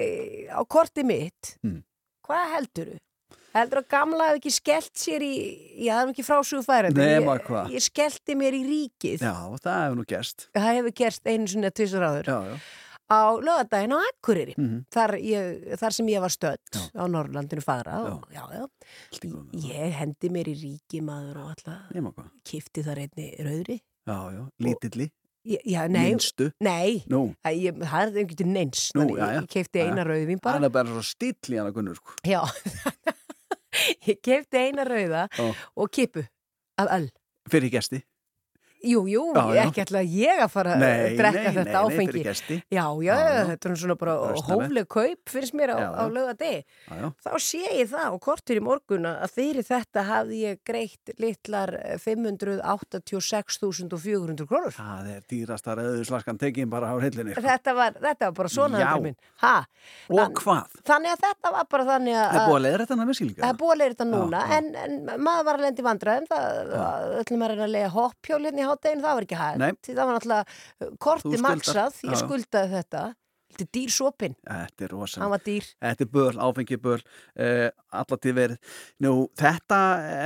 [0.49, 1.51] á kortið mitt.
[1.61, 1.81] Hmm.
[2.25, 2.97] Hvað heldurðu?
[3.51, 5.31] Heldur að gamla hef ekki skellt sér í...
[5.83, 5.95] Já,
[6.85, 7.09] er nú ekki.
[7.19, 7.63] Nema Ég-?
[7.75, 9.25] Ég skellti mér í ríkið.
[9.27, 9.33] Já,
[9.65, 12.31] það hefur nú gerst Það hefur gerst einu að tvisar áður.
[12.31, 12.61] Já, já
[13.11, 14.53] Á lögadaginn á Akureyri.
[14.55, 14.77] Mhm.
[14.95, 18.63] þar, ég, þar sem ég var stödd á Norrlandinu fara og, já, já.
[19.67, 21.91] ég hendi mér í ríki maður og alltaf
[22.47, 25.09] kifti þar einni rauðri Já, já, lítilli
[25.43, 26.13] Ég- Já, nei,
[26.61, 27.01] nei.
[27.43, 29.41] Æ, ég, það er einhvern veginn neins já, já.
[29.41, 32.13] ég kefti eina rauðvín Það bara er bara svo still í hana Gunnur sko.
[32.23, 32.41] já
[34.07, 35.49] ég kefti eina rauða Já.
[35.75, 36.23] og kipu
[36.77, 37.09] af öll
[37.51, 38.01] Fyrir gesti
[38.81, 39.67] Jú, jú, Já, já.
[39.67, 42.21] ekki að ég að fara Nei, að drekka nei, þetta nei, áfengi.
[42.73, 43.13] Já, já,
[43.51, 44.15] þetta er svona bara
[44.47, 46.33] hófleg kaup finnst mér á, á já.
[47.21, 51.69] þá sé ég það og kortur í morgun að fyrir þetta hafði ég greitt litlar
[52.01, 54.73] 586.400 krónur.
[54.73, 57.43] Það er dýrasta rauðuslaskan tekin bara á hillinni sko.
[57.45, 59.17] Þetta var, þetta var bara svona hendur minn.
[59.45, 59.57] Ha?
[60.09, 60.65] Og hvað?
[60.89, 62.25] Þannig að þetta var bara þannig að...
[62.31, 64.39] Það er búið að leiða þetta með skilíka Það er búið að leiða þetta núna.
[64.57, 64.91] En, en
[65.21, 66.41] maður var að lendi vandræðum, það
[67.21, 67.75] ætlum að reyna að
[68.71, 69.61] hátteginu, það var ekki hægt.
[69.61, 69.71] Nei.
[69.81, 72.21] Því það var náttúrulega Þú korti maksað, ég já.
[72.25, 73.09] skuldaði þetta.
[73.51, 75.65] Þetta er dýr sopin, Þetta er rosalega hann var dýr.
[75.83, 77.67] Þetta er böl, áfengi böl uh,
[77.99, 78.73] allar verið.
[79.03, 79.11] Nú,
[79.41, 79.79] þetta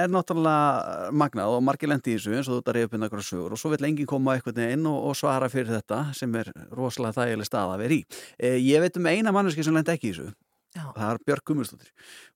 [0.03, 2.95] er náttúrulega magnað og margir lendi í þessu eins og þú ert að reyða upp
[2.97, 6.01] inn einhverja sögur og svo vil enginn koma eitthvað inn og, og svara fyrir þetta
[6.17, 8.01] sem er rosalega þægileg stað að vera í.
[8.37, 10.29] Uh, ég veit um eina manneski sem lendi ekki í þessu.
[10.75, 10.85] Já.
[10.91, 11.93] Það er Björk Gummistóttir.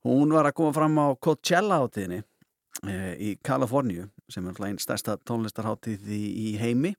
[0.07, 4.83] Hún var að koma fram á Coachella átíðinni uh, í Kaliforníu sem er náttúrulega einn
[4.83, 6.93] stærsta tónlistarháttíð í heimi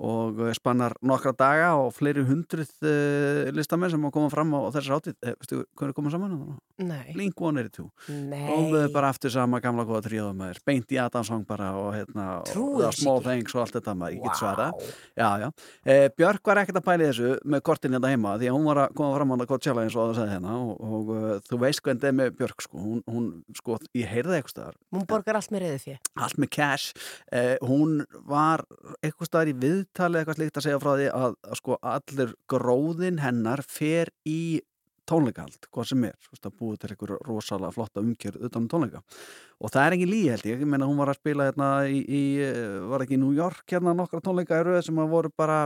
[0.00, 4.58] og eh, spannar nokkra daga og fleiri hundruð uh, listamenn sem að koma fram á,
[4.64, 5.16] á þessar átíð.
[5.20, 6.36] Eh, veistu er komað saman?
[6.82, 7.12] Nei.
[7.12, 7.84] Blink 182
[8.30, 8.46] Nei.
[8.50, 12.26] og við bara aftur sama gamla góða tríóðum maður beint í Adamsson bara og hérna
[12.48, 13.10] Trúi og ekki.
[13.26, 14.68] things og allt þetta maður, ég get svara
[15.18, 15.48] já, já.
[15.84, 18.82] Eh, Björk var ekkert að pæli þessu með kortin hérna heima því að hún var
[18.86, 21.60] að koma fram á hana Coachella eins og það sagði hérna og, og uh, þú
[21.62, 23.28] veist hvernig þetta er með Björk sko, hún, hún
[23.60, 25.66] sko, ég heyrði eitthvað Hún borgar allt með
[30.14, 34.60] var eitthvað slikt að segja frá því að, að sko allir gróðin hennar fer í
[35.08, 39.00] tónleikahald, hvað sem er, veist, að búið til einhver rosalega flotta umkjörð utan um tónleika
[39.62, 41.98] og það er engin líi held ég, ég meina hún var að spila hérna í,
[42.02, 45.58] í eh, var ekki í New York hérna nokkra tónleika röð sem að voru bara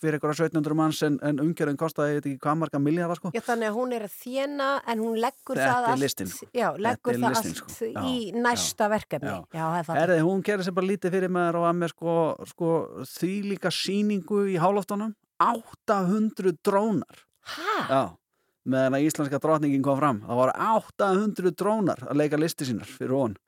[0.00, 3.70] fyrir einhverja 1700 manns en, en umkjörðin kostaði, ekki hvað marga miljardar sko Já, þannig
[3.70, 6.50] að hún er að þjena en hún leggur Þetta það allt, listinn, sko.
[6.54, 7.90] já, leggur það listinn, allt sko.
[7.90, 8.16] Já, í
[8.46, 9.30] næsta verkefni.
[9.34, 9.38] já.
[9.54, 10.00] Já, það er það.
[10.02, 12.16] Herði, hún gerir sér bara lítið fyrir með og að með sko,
[12.54, 12.72] sko
[13.10, 15.14] því líka síningu í hálóftunum
[15.44, 18.16] 800 drónar Hæ?
[18.64, 20.20] Já, meðan að íslenska drotningin kom fram.
[20.24, 23.38] Það var 800 drónar að leika listi sínar fyrir hún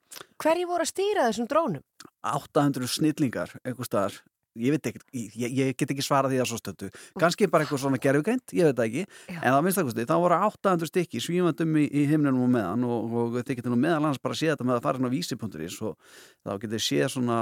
[0.41, 1.83] Hverju voru að stýra þessum drónum?
[2.25, 4.17] 800 snillingar, einhver staðar.
[4.57, 5.01] Ég veit ekki,
[5.37, 6.87] ég, ég get ekki svarað því að svo stöttu
[7.21, 9.03] kannski bara eitthvað svona gerfugreint ég veit það ekki,
[9.35, 13.13] en það minnst það þá voru 800 stykki svífandum í, í himnunum og meðan og,
[13.21, 15.13] og þið getur nú meðal annars bara að sé þetta með að fara inn á
[15.13, 17.39] vísi.is og þá getur séð svona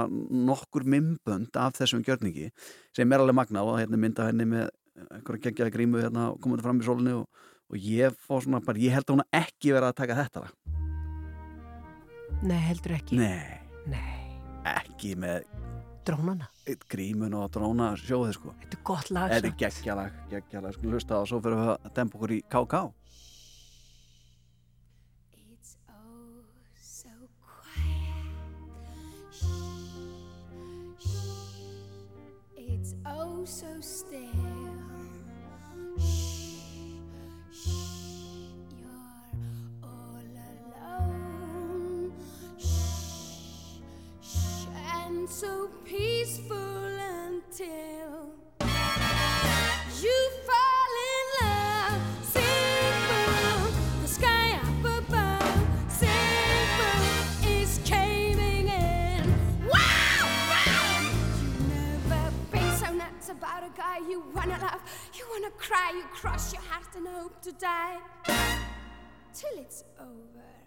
[0.50, 2.50] nokkur mymbönd af þessum gjörningi
[2.92, 4.68] sem er alveg magna og hérna mynda henni með
[5.08, 8.78] einhverja geggjaða grímu hérna og komandi fram í sólinu og, og ég fór svona bara,
[8.78, 10.44] ég held að hún ekki verið að taka þetta.
[12.46, 13.16] Nei, heldur ekki.
[13.18, 14.18] Nei, Nei.
[14.76, 15.44] ekki með
[16.06, 16.46] Drónana.
[16.88, 19.30] grímun og dróna sjóði sko Þetta er gott lag.
[19.30, 19.58] Þetta er samt.
[19.58, 22.82] geggjalag, geggjalag, sko hlusta og svo fyrir við að dempa okkur í KK
[26.78, 27.08] so
[27.42, 28.26] quiet.
[29.32, 29.46] Shh,
[31.00, 31.16] shh.
[32.56, 33.80] It's oh so
[65.66, 67.98] cry, you crush your heart and hope to die
[69.34, 70.65] till it's over.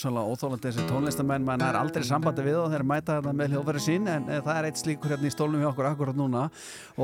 [0.00, 3.82] Kjássalega óþólandi þessi tónlistamenn mann er aldrei sambandi við og þeir mæta þetta með hljóðverið
[3.84, 6.46] sín en það er eitt slíkur hérna í stólnum hjá okkur akkurat núna.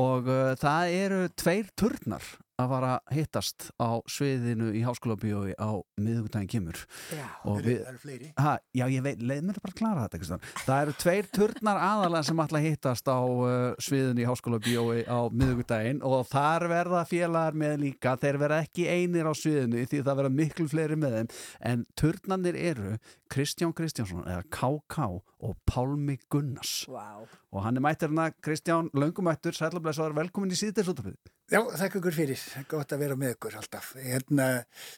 [0.01, 2.25] Og uh, það eru tveir turnar
[2.57, 5.69] að fara að hittast á sviðinu í háskólabíói á
[6.01, 6.79] miðugdægin kemur
[7.13, 8.31] Já, og eru- fleiri?
[8.41, 10.45] ha, Já, ég veit, leið mér bara að klara þetta Kristján.
[10.65, 15.19] Það eru tveir turnar aðalega sem ætla að hittast á uh, sviðinu í háskólabíói á
[15.29, 20.19] miðugdægin og þar verða félagar með líka þeir verða ekki einir á sviðinu því það
[20.23, 21.31] verða miklu fleiri með þeim
[21.71, 22.97] en turnarnir eru
[23.29, 25.07] Kristján Kristjánsson eða KK
[25.47, 27.21] og Pálmi Gunnars Vá.
[27.53, 31.17] og hann er mættir hérna Kristján Löngumættur, sælablesaður, velkomin í síðdeisútafrið
[31.47, 33.93] Já, þakka ykkur fyrir, gott að vera með ykkur alltaf.
[34.03, 34.47] Hérna,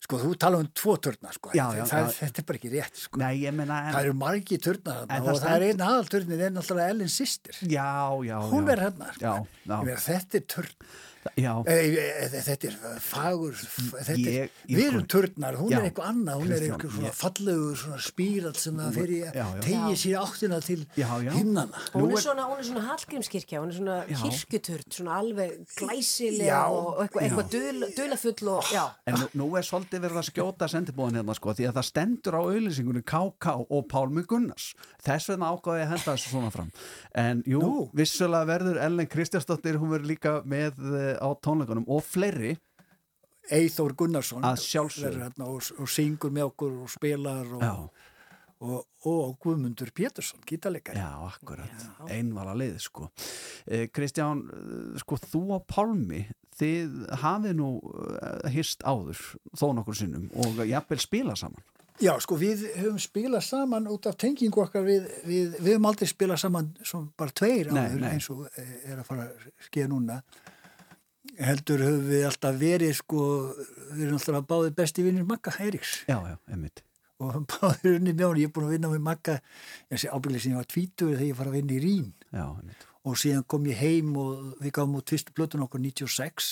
[0.02, 2.16] sko, þú tala um tvo turna, sko, Já, já, það, já.
[2.24, 3.20] þetta er bara ekki rétt, sko.
[3.22, 3.92] Nei, ég meina en...
[3.94, 6.96] Það eru margi turnar En þarna það og það er stendur- einn aðalturnin, er náttúrulega
[6.96, 7.60] Ellen Sister.
[7.70, 7.86] Já,
[8.26, 8.74] já, Hún já.
[8.74, 9.22] er hérna, sko.
[9.22, 9.76] Já, já.
[9.76, 10.74] Ég meina, þetta er turn.
[11.36, 11.52] Já.
[11.68, 15.80] E, e, þetta er fagur, þetta er, Ég- ég- við erum turnar, hún Já.
[15.82, 19.26] er eitthvað annað, hún er Kristján, eitthvað svona ég- fallegur, svona spírall sem það fyrir
[19.34, 21.82] að tegja sér áttina til himnana.
[21.94, 24.18] Hún er, svona, hún er svona Hallgrímskirkja, hún er svona Já.
[24.24, 26.62] kirkjuturn, svona alveg glæsileg Já.
[26.72, 28.86] og eitthvað, eitthvað dul, dulafull og já.
[29.08, 32.40] En nú, nú er svolítið verið að skjóta sendibóðin hérna sko, því að það stendur
[32.40, 34.74] á auðlýsingunni KK og Pálmi Gunnars.
[35.04, 36.72] Þess vegna ákvaði ég að henda þessu svona fram.
[37.14, 42.58] En jú, vissulega verður Ellen Kristjánsdóttir, hún verður líka með eh, á tónleikunum og fleiri.
[43.50, 47.88] Eithór Gunnarsson hérna og, og syngur með okkur og spilar og,
[48.60, 51.00] og, og Guðmundur Pétursson, gítarleikari.
[51.02, 51.88] Já, akkurat.
[52.14, 53.10] Einvala lið, sko.
[53.66, 56.28] Eh, Kristján, eh, sko, þú og Pálmi,
[56.60, 57.72] þið hafið nú
[58.20, 59.24] eh, hist áður
[59.58, 61.66] þó nokkur sinnum og jafnvel spila saman.
[62.00, 66.08] Já, sko, við höfum spilað saman út af tengingu okkar við, við, við höfum aldrei
[66.08, 68.12] spilað saman svona bara tveir Nei, áður nei.
[68.14, 70.20] eins og eh, er að fara að skeða núna.
[71.38, 73.24] Heldur höfum við alltaf verið, sko,
[73.94, 76.00] við erum alltaf báðið besti vinnir Magga Eiríks.
[76.10, 76.36] Já, já.
[77.20, 79.36] Og báðið unni hann, ég er búin að vinna með Magga,
[80.16, 82.08] ábygglega sem ég var tvítur þegar ég fara að vinna í Rín.
[82.32, 82.46] Já,
[83.10, 86.50] og síðan kom ég heim og við gáum út fyrstu plötun okkur 96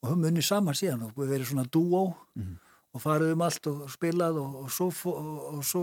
[0.00, 2.02] og höfum unni saman síðan og við verið svona dúó
[2.94, 5.82] og farið um allt og spilað og, og, svo, og, og svo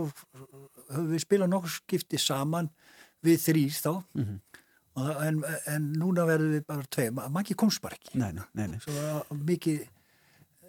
[0.88, 2.68] höfum við spilað nokkur skipti saman
[3.24, 4.34] við þrýr þá og, það-
[5.28, 5.38] en,
[5.74, 9.38] en núna verðum við bara tvei, Ma- mangi komst bara ekki Nei, nei, nei, var
[9.48, 9.88] mikið eh,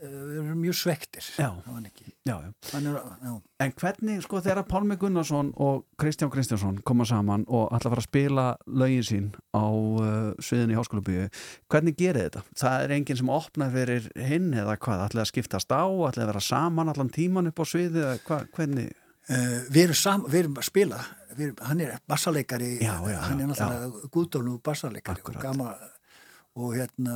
[0.03, 1.49] við erum mjög svektir Já.
[1.85, 2.51] ekki Já, já.
[2.79, 3.31] Já.
[3.65, 8.03] En hvernig, sko, þegar Pálmi Gunnarsson og Kristján Kristjánsson koma saman og ætla að fara
[8.03, 11.25] að spila lögin sín á uh, sviðinni í Háskólabíu,
[11.73, 12.43] hvernig gerir þetta?
[12.61, 16.31] Það er enginn sem opnar fyrir hinn eða hvað, ætla að skiptast á, ætla að
[16.35, 18.93] vera saman allan tíman upp á sviði eða hvað, hvernig?
[19.29, 20.99] Uh, við, erum sam, við erum að spila
[21.45, 21.93] erum, hann er
[23.11, 25.69] já, hann er náttúrulega gúðdónu bassaleikari og, gama,
[26.57, 27.15] og, hérna,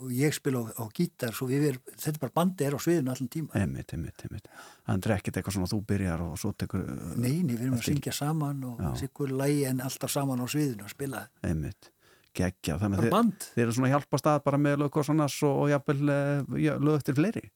[0.00, 2.80] og ég spila á, á gítar svo við erum, þetta er bara bandi er á
[2.80, 4.50] sviðinu allan tíma Einmitt, einmitt, einmitt.
[4.88, 6.84] Er ekkert eitthvað svona þú byrjar og svo tekur...
[7.14, 10.88] Nei, nei, við erum að syngja saman og sikkur lægi en alltaf saman á sviðinu
[10.88, 11.24] að spila.
[11.46, 11.92] Einmitt,
[12.36, 12.80] geggja.
[12.80, 15.64] Þannig að þið, þið eru svona að hjálpa stað bara með lög og svona og,
[15.70, 16.14] jafnvel
[16.58, 17.48] já, lög eftir fleiri.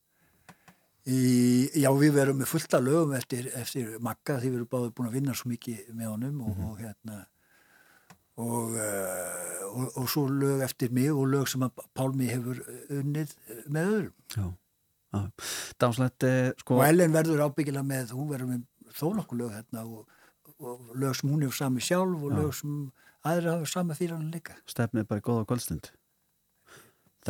[1.05, 4.93] Í, já, við verum með fullt af lögum eftir, eftir Magga því við erum báðið
[4.97, 7.17] búin að vinna svo mikið með honum og, og hérna
[8.41, 13.35] og, uh, og, og svo lög eftir mig og lög sem að Pálmi hefur unnið
[13.71, 14.55] með öðrum.
[15.79, 16.79] Dáslegt, eh, sko...
[16.79, 18.65] Og Ellen verður ábyggilega með, hún verður með
[18.97, 20.09] þó nokkuð lög hérna og,
[20.57, 22.37] og lög sem hún hefur sami sjálf og Já.
[22.41, 22.73] lög sem
[23.25, 24.57] aðra hafa sami fyrir hann líka.
[24.69, 25.93] Stefnið bara í góða kvöldstund.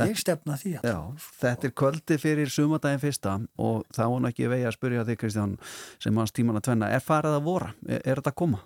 [0.04, 1.00] Ég stefna því að Já,
[1.40, 5.20] þetta er kvöldi fyrir sumadaginn fyrsta og þá er nú ekki vegi að spyrja þig
[5.22, 5.58] Kristján
[6.04, 6.92] sem hans tíman að tvenna.
[6.92, 7.70] Er farið að vora?
[7.88, 8.62] Er, er þetta að koma?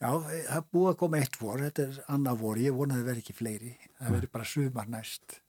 [0.00, 3.24] Já, það er búið að koma eitt vor, þetta er annað vor, ég vonaði verið
[3.24, 5.40] ekki fleiri, það verið bara sumar næst.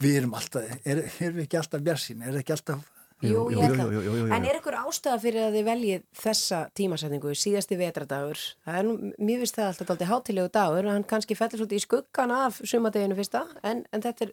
[0.00, 2.90] Við erum alltaf, er, erum við ekki alltaf björnsinn, er ekki alltaf...
[3.20, 3.90] Jú, held það.
[3.92, 4.28] jú, jú, jú.
[4.32, 8.40] En er ykkur ástæða fyrir að þið veljið þessa tímasetningu, síðasti vetradagur?
[8.64, 11.84] Það er nú, mér finnst það alltaf aldrei hátilegu dagur, hann kannski fellur svolítið í
[11.84, 14.32] skuggan af sumadeginu fyrsta, en, en þetta er...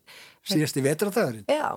[0.53, 1.75] Síðasti vetradagurinn, Já,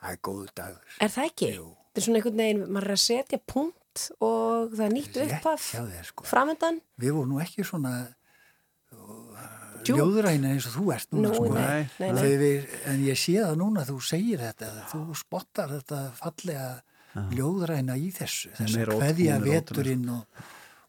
[0.00, 0.96] það er góðu dagur.
[1.04, 1.52] er það ekki?
[1.58, 1.68] Jú.
[1.92, 6.08] Þetta er svona einhvern veginn, maður er að setja punkt og það er nýtt þér,
[6.08, 6.24] sko.
[6.24, 6.80] framöndan.
[6.96, 7.92] Við vorum nú ekki svona.
[9.90, 11.52] Ljóðræna eins og þú ert núna, Nú, sko.
[11.54, 12.36] nei, nei, nei.
[12.42, 16.68] Við, en ég sé það núna, þú segir þetta, þú spottar þetta fallega
[17.36, 20.44] ljóðræna í þessu, Hún þess að ótrú- kveðja hún er veturinn og,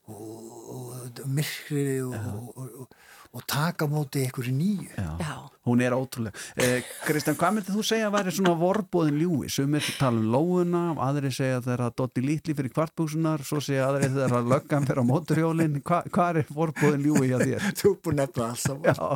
[0.08, 2.96] og, og myrkrið og, og,
[3.34, 4.90] og, taka á móti einhverju nýju.
[4.98, 5.36] Já.
[5.64, 6.36] Hún er ótrúlega.
[6.60, 9.50] Eh, Kristján, hvað myndið þú segja að væri svona vorbóðin ljúi?
[9.50, 13.62] Sumir tala um lóuna, aðri segja að það er að dotti lítli fyrir kvartbúsunar, svo
[13.64, 15.80] segja aðri að það er að löggan fyrir á móturjólinn.
[15.88, 17.68] Hva, hvað er vorbóðin ljúi hjá þér?
[17.80, 18.52] Þú búin að nefna.
[18.84, 19.10] Já.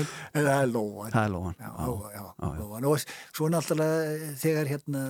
[0.00, 1.14] En, en það er lóan.
[1.14, 1.60] Það er lóan.
[1.60, 2.26] Já, lóan, já,
[2.64, 2.90] lóan.
[2.90, 3.06] Og
[3.36, 5.06] svo náttúrulega þegar hérna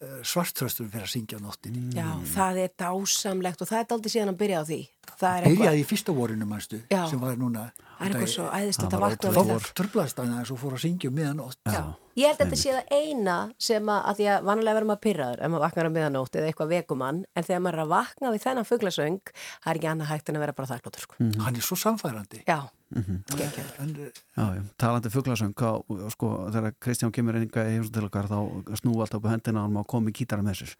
[0.00, 1.82] svartröstur fyrir að syngja á nóttinni.
[1.92, 4.80] Já, það er dásamlegt og það er aldrei síðan að byrja á því.
[5.20, 7.02] Það er Byrjaði í fyrsta vorinu, mannstu, Já.
[7.10, 7.66] sem var núna.
[7.98, 10.82] Það er eitthvað svo æðislegt að vakna Þá við var tröflaðist að svo fór að
[10.84, 11.60] syngja um miðanótt.
[11.68, 11.82] Já.
[12.20, 15.00] Ég held að þetta sé það eina sem að, að því að vanlega verðum að
[15.04, 18.32] pyrraður ef maður vaknar á miðanótt eða eitthvað vekumann en þegar maður er að vakna
[18.34, 21.30] við þennan fuglasöng það er ekki annað hægt en að vera bara þakkláttur sko.
[21.44, 22.42] Hann er svo samfærandi.
[22.48, 22.60] Já,
[22.90, 23.92] En,
[24.34, 28.40] Já, já, talandi fuglasöng hvað, sko, þegar Kristján kemur einhverja í heimsum til okkar þá
[28.80, 30.72] snú allt upp á hendina og hann má koma í kítara með sér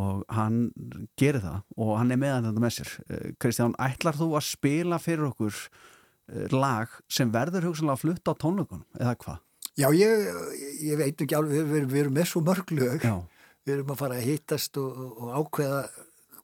[0.00, 0.58] og hann
[1.20, 4.98] gerir það og hann er meðan þetta með sér Eh, Kristján, ætlar þú að spila
[5.02, 9.40] fyrir okkur eh, lag sem verður hugsanlega að flutta á tónleikunum eða hvað?
[9.80, 10.24] já, ég,
[10.84, 13.04] ég veit ekki alveg, við, við, við erum með svo mörg lög.
[13.06, 13.14] Já.
[13.64, 15.80] Við erum að fara að hittast og, og ákveða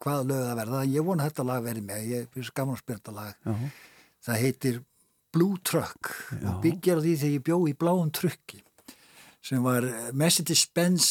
[0.01, 0.81] hvaða lög það verða.
[0.95, 2.07] Ég vona þetta lag verði með.
[2.13, 3.35] Ég er svo gaman að spila þetta lag.
[3.45, 3.71] Já.
[4.27, 4.79] Það heitir
[5.37, 8.63] Blue Truck og byggjar því þegar ég bjó í bláum trukki
[9.47, 9.85] sem var
[10.17, 11.07] Mercedes-Benz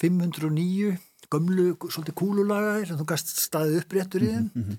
[0.00, 0.96] 509
[1.32, 4.76] gömlu, svolítið kúlulagaðir sem þú gast staðið uppréttur í þeim.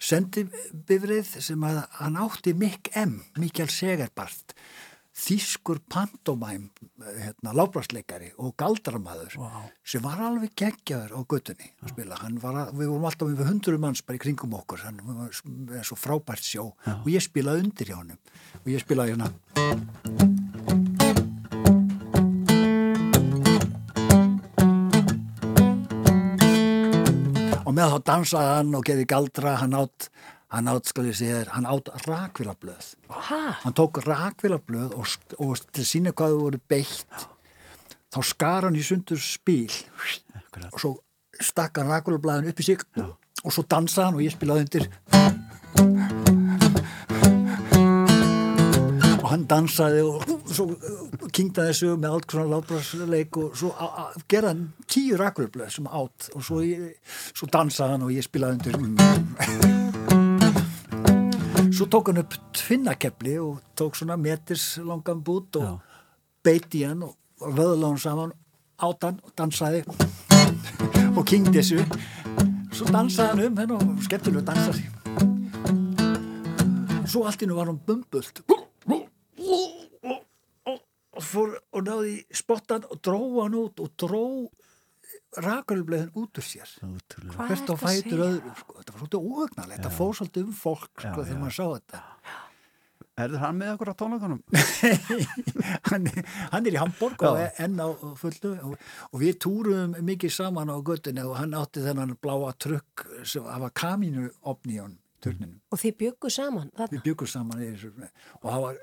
[0.00, 4.54] Sendibifrið sem að hann átti Mick M Mikael Segerbart
[5.20, 6.68] þýskur pantomæm
[7.02, 9.66] hérna, lábrastleikari og galdramaður wow.
[9.84, 12.20] sem var alveg geggjaður á göttunni að spila.
[12.40, 14.86] Var, að- við vorum alltaf með hundru manns bara í kringum okkur.
[14.86, 16.70] Hann var svo frábært sjó.
[17.02, 20.29] Og ég spilaði undir hjá hann og ég spilaði hérna
[27.70, 30.08] og með þá dansaði hann og geði galdra hann átt,
[30.50, 32.88] hann átt, skal ég segja þér, hann átt rakvilablöð
[33.62, 37.28] hann tók rakvilablöð og, og til sína hvað þau voru beitt
[38.10, 39.70] þá skar hann í sundur spíl
[40.72, 40.96] og svo
[41.40, 45.39] stakk hann rakvilablaðin upp í sig og svo dansaði hann og ég spilaði undir
[49.30, 50.64] og hann dansaði og svo
[51.30, 53.68] kingdaði þessu með allt svona lábrásleik og svo
[54.26, 56.98] gerði hann tíu rakvilblöð sem átt og svo, ég,
[57.30, 58.74] svo dansaði hann og ég spilaði undir
[61.70, 65.78] svo tók hann upp tvinnakepli og tók svona meters langan bút og
[66.42, 68.34] beiti hann og vöðla hann saman
[68.82, 69.84] átan og dansaði
[71.14, 71.78] og kynkti þessu.
[72.74, 74.84] Svo dansaði hann um henn og skemmtilega dansaði
[77.10, 78.42] svo allt innu var hann bumbult
[81.10, 84.24] og fór og náði spottan og dró hann út og dró
[85.42, 86.70] rakarubleðin út úr sér.
[87.34, 88.76] Hvert á fætur öðru sko.
[88.78, 92.02] þetta var svolítið óhugnalegt, þetta fór svolítið um fólk sko, Já, þegar maður sá þetta.
[93.20, 94.40] Erður hann með okkur á tónleikunum?
[95.90, 96.06] hann,
[96.54, 97.48] hann er í Hamburg og Já.
[97.50, 101.82] er enn á fullu og, og við túruðum mikið saman á göttunni og hann átti
[101.84, 104.80] þennan bláa trukk sem það var kamínu opni
[105.20, 105.58] í hann turninu.
[105.70, 106.94] Og þið byggu saman þarna?
[106.96, 107.64] Við byggum saman
[108.40, 108.80] og það var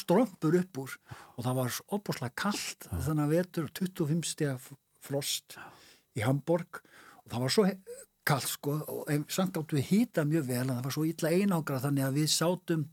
[0.00, 0.96] strömpur upp úr
[1.36, 5.58] og það var opaslega kallt þannig að vetur 25 steg frost
[6.16, 6.82] í Hamburg
[7.24, 7.66] og það var svo
[8.30, 11.80] kallt sko og samt áttu við hýta mjög vel en það var svo illa einangra
[11.82, 12.84] þannig að við sátum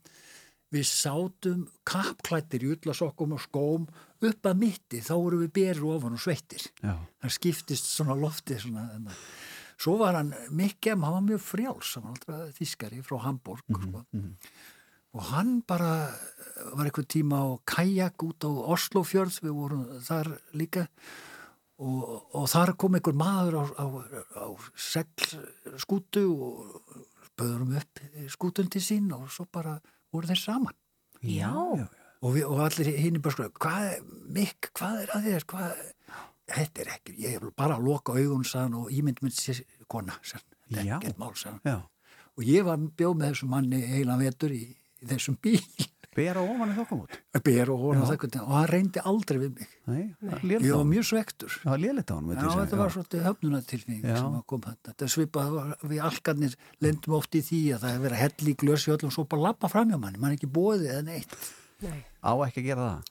[0.74, 3.86] við sátum kappklættir í ullasokkum og skóm
[4.18, 6.66] upp að mitti, þá vorum við berur ofan og sveittir.
[6.82, 6.96] Já.
[7.22, 8.90] Það skiptist svona loftið svona.
[8.96, 9.22] en það-
[9.78, 13.64] Svo var hann mikið, hann var mjög frjáls, hann var aldrei þískari frá Hamburg.
[13.70, 14.04] sko.
[15.18, 16.12] Og hann bara
[16.74, 20.88] var eitthvað tíma á kajak út á Oslofjörð, við vorum þar líka
[21.78, 23.86] og, og þar kom einhver maður á, á,
[24.42, 26.98] á segl skútu og
[27.38, 28.02] böðurum upp
[28.34, 29.78] skútun til sín og svo bara
[30.14, 30.78] voru þeir saman.
[31.22, 31.54] Já.
[32.22, 35.84] Og, við, og allir hinn bara sko, hvað er, Mikk, hvað er að þér, hvað,
[36.48, 39.62] þetta er ekki, ég hef bara að loka augun sann og ímynd mynd sér
[39.92, 41.60] kona, sann, þetta er ekkert mál sann.
[41.68, 41.82] Já.
[42.38, 44.64] Og ég var bjóð með þessum manni heilan vetur í,
[45.02, 45.62] í þessum bíl.
[46.18, 47.16] Bera ofan í þokkum út?
[47.46, 48.08] Bera ofan í Já.
[48.10, 49.74] þokkum út og hann reyndi aldrei við mig.
[49.86, 50.06] Nei,
[50.50, 51.58] Ég var mjög svektur.
[51.66, 54.16] Var lélitt á hann, Já, þetta var svolítið höfnunatilfing Já.
[54.18, 54.94] sem að kom þetta.
[54.96, 58.56] Þetta svipað var- við alkarnir lendum oft í því að það hefur verið hell í
[58.64, 61.38] glösi öllum svo bara lappa fram hjá manni, mann er ekki bóðið eða neitt.
[62.26, 63.02] Á ekki að gera það.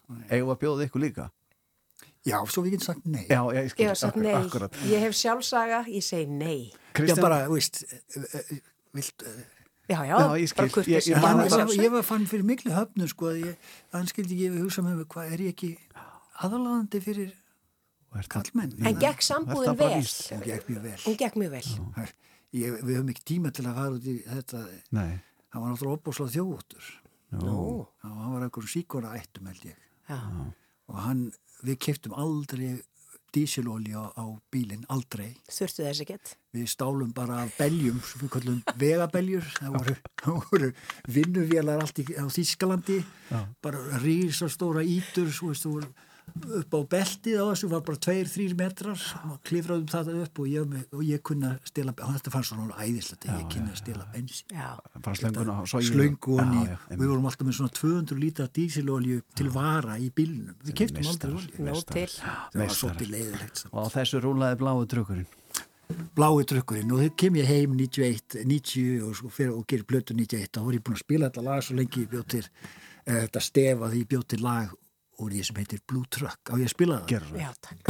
[0.43, 1.31] Að bjóða ykkur líka?
[2.27, 3.27] Já, svo við getum sagt nei.
[3.31, 3.73] Já, ég.
[3.79, 4.33] Ég hef sagt nei.
[4.35, 4.75] Akkurat.
[4.91, 6.73] Ég hef sjálfsaga, ég segi nei.
[6.97, 8.59] Já, bara, veist, eh, eh,
[8.97, 9.45] vilt, eh,
[9.87, 10.57] Já, já, Já, ég skil.
[10.57, 11.11] bara kurteisi.
[11.13, 13.57] Ég- ég Ég, ég var fann fyrir miklu höfnu sko að ég,
[13.93, 15.69] hann skildi ekki hugsa með mig hvað er ég ekki
[16.43, 17.31] aðalagandi fyrir
[18.33, 20.03] kallmenn En gekk sambúðin vel?
[20.03, 22.09] Hún gekk mjög vel Hún gekk mjög vel.
[22.57, 25.21] ég, Við höfum ekki tíma til að fara út í þetta Nei.
[25.53, 26.87] hann var náttúrulega opbúslega þjóðúttur
[27.37, 27.87] Nú.
[28.03, 29.77] hann var einhverjum síkora ættum held ég
[30.09, 30.19] Já.
[30.89, 31.33] og hann,
[31.65, 32.77] við keftum aldrei
[33.37, 36.35] dísilóli á, bílinn, aldrei Þurftu þess ekkert?
[36.57, 39.97] við stálum bara af beljum sem við kallum vegabeljur það voru,
[40.51, 40.71] voru
[41.19, 43.41] vinnuvélar allt í, á Þískalandi Já.
[43.65, 45.93] bara rísastóra ítur svo veist, það voru
[46.37, 50.51] upp á beltið á þessu var bara tveir, þrýr metrar og klifraðum það upp og
[50.51, 54.69] ég, og ég kunna stela, og þetta fannst svona æðislegt ég kunna stela bensin já,
[56.91, 60.57] við vorum alltaf með svona 200 lítra dísilolju til vara í bílnum.
[60.67, 65.29] Við keftum aldrei olju það var svolítið leiðilegt Og á þessu rúlaði bláu trukkurinn.
[66.17, 66.91] blái drukkurinn.
[66.93, 69.23] Og þegar kem ég heim 91, 90 og,
[69.53, 72.11] og gerir plötu 91 þá voru ég búin að spila þetta lag svo lengi ég
[72.11, 74.75] bjóð til eh, þetta stef að ég bjóð til lag
[75.23, 77.09] úr því sem heitir Blue Truck á ég að spila það?
[77.15, 77.81] Gerðu Já, takk.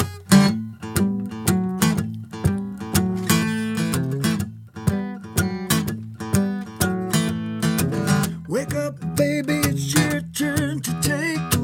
[8.49, 11.56] Wake up baby it's your turn to take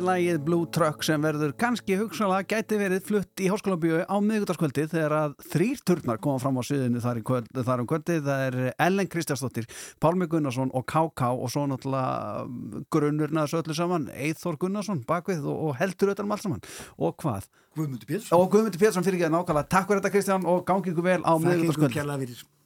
[0.00, 4.16] KK með lagið Blue Truck sem verður kannski hugsanlega gæti verið flutt í Háskólabíu á
[4.24, 8.44] miðgutaskvöldi þegar að þrýr turnar koma fram á sviðinu þar, kvöld, þar um kvöldi það
[8.46, 9.68] er Ellen Kristjánsdóttir,
[10.00, 12.46] Pálmi Gunnarsson og KK og svo náttúrulega
[12.94, 16.64] grunnurna þessu öllu saman Eithor Gunnarsson bakvið og, og heldur öllum allt saman.
[16.96, 17.50] Og hvað?
[17.76, 18.38] Guðmundur Pétursson.
[18.38, 19.72] Og Guðmundur Pétursson fyrir ekki að nákvæmlega.
[19.76, 22.59] Takk fyrir þetta Kristján og gangi ykkur vel á Þakka